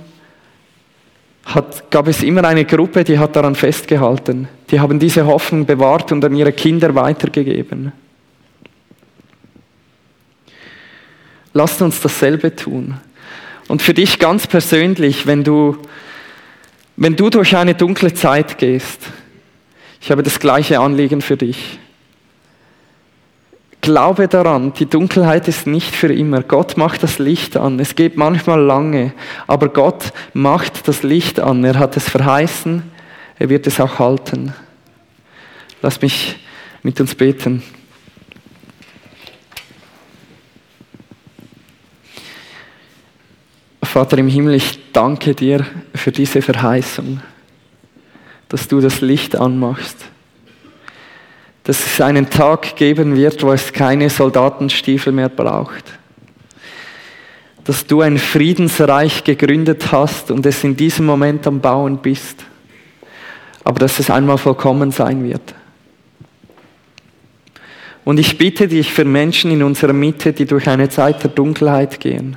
Hat, 1.45 1.91
gab 1.91 2.07
es 2.07 2.23
immer 2.23 2.43
eine 2.43 2.65
Gruppe, 2.65 3.03
die 3.03 3.19
hat 3.19 3.35
daran 3.35 3.53
festgehalten. 3.53 4.47
Die 4.71 4.79
haben 4.79 4.97
diese 4.97 5.27
Hoffnung 5.27 5.67
bewahrt 5.67 6.11
und 6.11 6.25
an 6.25 6.35
ihre 6.35 6.53
Kinder 6.53 6.95
weitergegeben. 6.95 7.91
Lasst 11.53 11.83
uns 11.83 12.01
dasselbe 12.01 12.55
tun. 12.55 12.95
Und 13.67 13.81
für 13.81 13.93
dich 13.93 14.19
ganz 14.19 14.47
persönlich, 14.47 15.25
wenn 15.25 15.43
du, 15.43 15.77
wenn 16.95 17.15
du 17.15 17.29
durch 17.29 17.55
eine 17.55 17.73
dunkle 17.75 18.13
Zeit 18.13 18.57
gehst, 18.57 18.99
Ich 20.05 20.11
habe 20.11 20.21
das 20.21 20.39
gleiche 20.39 20.79
Anliegen 20.79 21.19
für 21.19 21.35
dich. 21.35 21.79
Glaube 23.81 24.27
daran, 24.27 24.71
die 24.73 24.85
Dunkelheit 24.85 25.47
ist 25.47 25.65
nicht 25.65 25.95
für 25.95 26.13
immer. 26.13 26.43
Gott 26.43 26.77
macht 26.77 27.01
das 27.01 27.17
Licht 27.17 27.57
an. 27.57 27.79
Es 27.79 27.95
geht 27.95 28.15
manchmal 28.15 28.61
lange, 28.61 29.13
aber 29.47 29.67
Gott 29.69 30.13
macht 30.33 30.87
das 30.87 31.01
Licht 31.01 31.39
an. 31.39 31.63
Er 31.63 31.79
hat 31.79 31.97
es 31.97 32.07
verheißen, 32.07 32.83
er 33.39 33.49
wird 33.49 33.65
es 33.65 33.79
auch 33.79 33.97
halten. 33.97 34.53
Lass 35.81 35.99
mich 36.03 36.37
mit 36.83 37.01
uns 37.01 37.15
beten. 37.15 37.63
Vater 43.95 44.17
im 44.17 44.27
Himmel, 44.27 44.55
ich 44.55 44.91
danke 44.91 45.33
dir 45.33 45.65
für 45.93 46.11
diese 46.11 46.41
Verheißung, 46.41 47.21
dass 48.49 48.67
du 48.67 48.81
das 48.81 48.99
Licht 48.99 49.37
anmachst, 49.37 49.95
dass 51.63 51.79
es 51.79 52.01
einen 52.01 52.29
Tag 52.29 52.75
geben 52.75 53.15
wird, 53.15 53.41
wo 53.41 53.53
es 53.53 53.71
keine 53.71 54.09
Soldatenstiefel 54.09 55.13
mehr 55.13 55.29
braucht, 55.29 55.85
dass 57.63 57.87
du 57.87 58.01
ein 58.01 58.17
Friedensreich 58.17 59.23
gegründet 59.23 59.89
hast 59.93 60.29
und 60.29 60.45
es 60.45 60.61
in 60.65 60.75
diesem 60.75 61.05
Moment 61.05 61.47
am 61.47 61.61
Bauen 61.61 61.99
bist, 61.99 62.43
aber 63.63 63.79
dass 63.79 63.97
es 63.99 64.09
einmal 64.09 64.37
vollkommen 64.37 64.91
sein 64.91 65.23
wird. 65.23 65.55
Und 68.03 68.19
ich 68.19 68.37
bitte 68.37 68.67
dich 68.67 68.91
für 68.91 69.05
Menschen 69.05 69.51
in 69.51 69.63
unserer 69.63 69.93
Mitte, 69.93 70.33
die 70.33 70.45
durch 70.45 70.67
eine 70.67 70.89
Zeit 70.89 71.23
der 71.23 71.31
Dunkelheit 71.31 72.01
gehen, 72.01 72.35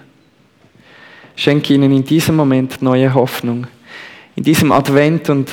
Schenke 1.39 1.73
ihnen 1.73 1.93
in 1.93 2.05
diesem 2.05 2.35
Moment 2.35 2.83
neue 2.83 3.15
Hoffnung. 3.15 3.69
In 4.35 4.43
diesem 4.43 4.73
Advent 4.73 5.31
und 5.31 5.49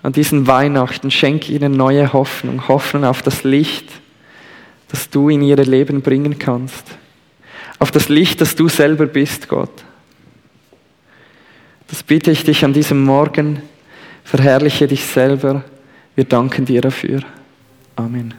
an 0.00 0.12
diesen 0.12 0.46
Weihnachten 0.46 1.10
schenke 1.10 1.52
ihnen 1.52 1.72
neue 1.72 2.12
Hoffnung. 2.12 2.68
Hoffnung 2.68 3.04
auf 3.04 3.20
das 3.20 3.42
Licht, 3.42 3.90
das 4.92 5.10
du 5.10 5.28
in 5.28 5.42
ihre 5.42 5.64
Leben 5.64 6.02
bringen 6.02 6.38
kannst. 6.38 6.84
Auf 7.80 7.90
das 7.90 8.08
Licht, 8.08 8.40
das 8.42 8.54
du 8.54 8.68
selber 8.68 9.06
bist, 9.06 9.48
Gott. 9.48 9.82
Das 11.88 12.04
bitte 12.04 12.30
ich 12.30 12.44
dich 12.44 12.64
an 12.64 12.72
diesem 12.72 13.02
Morgen. 13.02 13.60
Verherrliche 14.22 14.86
dich 14.86 15.04
selber. 15.04 15.64
Wir 16.14 16.26
danken 16.26 16.64
dir 16.64 16.80
dafür. 16.80 17.22
Amen. 17.96 18.34